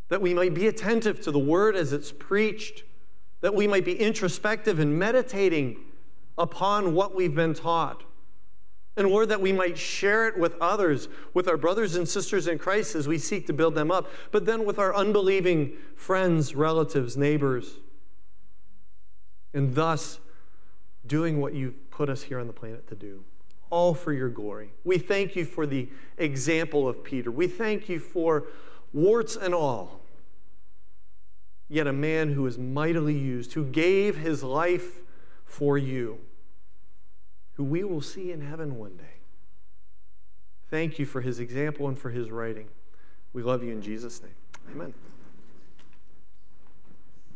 That 0.07 0.21
we 0.21 0.33
might 0.33 0.53
be 0.53 0.67
attentive 0.67 1.19
to 1.21 1.31
the 1.31 1.39
Word 1.39 1.75
as 1.75 1.91
it's 1.91 2.11
preached 2.11 2.83
that 3.41 3.53
we 3.53 3.67
might 3.67 3.85
be 3.85 3.99
introspective 3.99 4.79
and 4.79 4.97
meditating 4.97 5.77
upon 6.37 6.93
what 6.93 7.15
we've 7.15 7.35
been 7.35 7.53
taught. 7.53 8.03
And 8.97 9.07
Lord, 9.07 9.29
that 9.29 9.39
we 9.39 9.53
might 9.53 9.77
share 9.77 10.27
it 10.27 10.37
with 10.37 10.55
others, 10.59 11.07
with 11.33 11.47
our 11.47 11.57
brothers 11.57 11.95
and 11.95 12.07
sisters 12.07 12.47
in 12.47 12.57
Christ 12.57 12.95
as 12.95 13.07
we 13.07 13.17
seek 13.17 13.47
to 13.47 13.53
build 13.53 13.75
them 13.75 13.91
up, 13.91 14.09
but 14.31 14.45
then 14.45 14.65
with 14.65 14.77
our 14.77 14.93
unbelieving 14.93 15.73
friends, 15.95 16.53
relatives, 16.53 17.15
neighbors, 17.15 17.77
and 19.53 19.73
thus 19.73 20.19
doing 21.05 21.39
what 21.39 21.53
you've 21.53 21.89
put 21.89 22.09
us 22.09 22.23
here 22.23 22.39
on 22.39 22.47
the 22.47 22.53
planet 22.53 22.87
to 22.87 22.95
do, 22.95 23.23
all 23.69 23.93
for 23.93 24.11
your 24.11 24.29
glory. 24.29 24.73
We 24.83 24.97
thank 24.97 25.35
you 25.35 25.45
for 25.45 25.65
the 25.65 25.89
example 26.17 26.87
of 26.87 27.03
Peter. 27.03 27.31
We 27.31 27.47
thank 27.47 27.87
you 27.87 27.99
for 27.99 28.47
warts 28.91 29.35
and 29.35 29.53
all 29.53 30.01
yet 31.69 31.87
a 31.87 31.93
man 31.93 32.33
who 32.33 32.45
is 32.47 32.57
mightily 32.57 33.17
used, 33.17 33.53
who 33.53 33.63
gave 33.63 34.17
his 34.17 34.43
life 34.43 35.01
for 35.45 35.77
you, 35.77 36.19
who 37.53 37.63
we 37.63 37.83
will 37.83 38.01
see 38.01 38.31
in 38.31 38.41
heaven 38.41 38.77
one 38.77 38.97
day. 38.97 39.19
Thank 40.69 40.99
you 40.99 41.05
for 41.05 41.21
his 41.21 41.39
example 41.39 41.87
and 41.87 41.97
for 41.97 42.09
his 42.09 42.29
writing. 42.29 42.67
We 43.33 43.43
love 43.43 43.63
you 43.63 43.71
in 43.71 43.81
Jesus' 43.81 44.21
name. 44.21 44.35
Amen. 44.71 44.93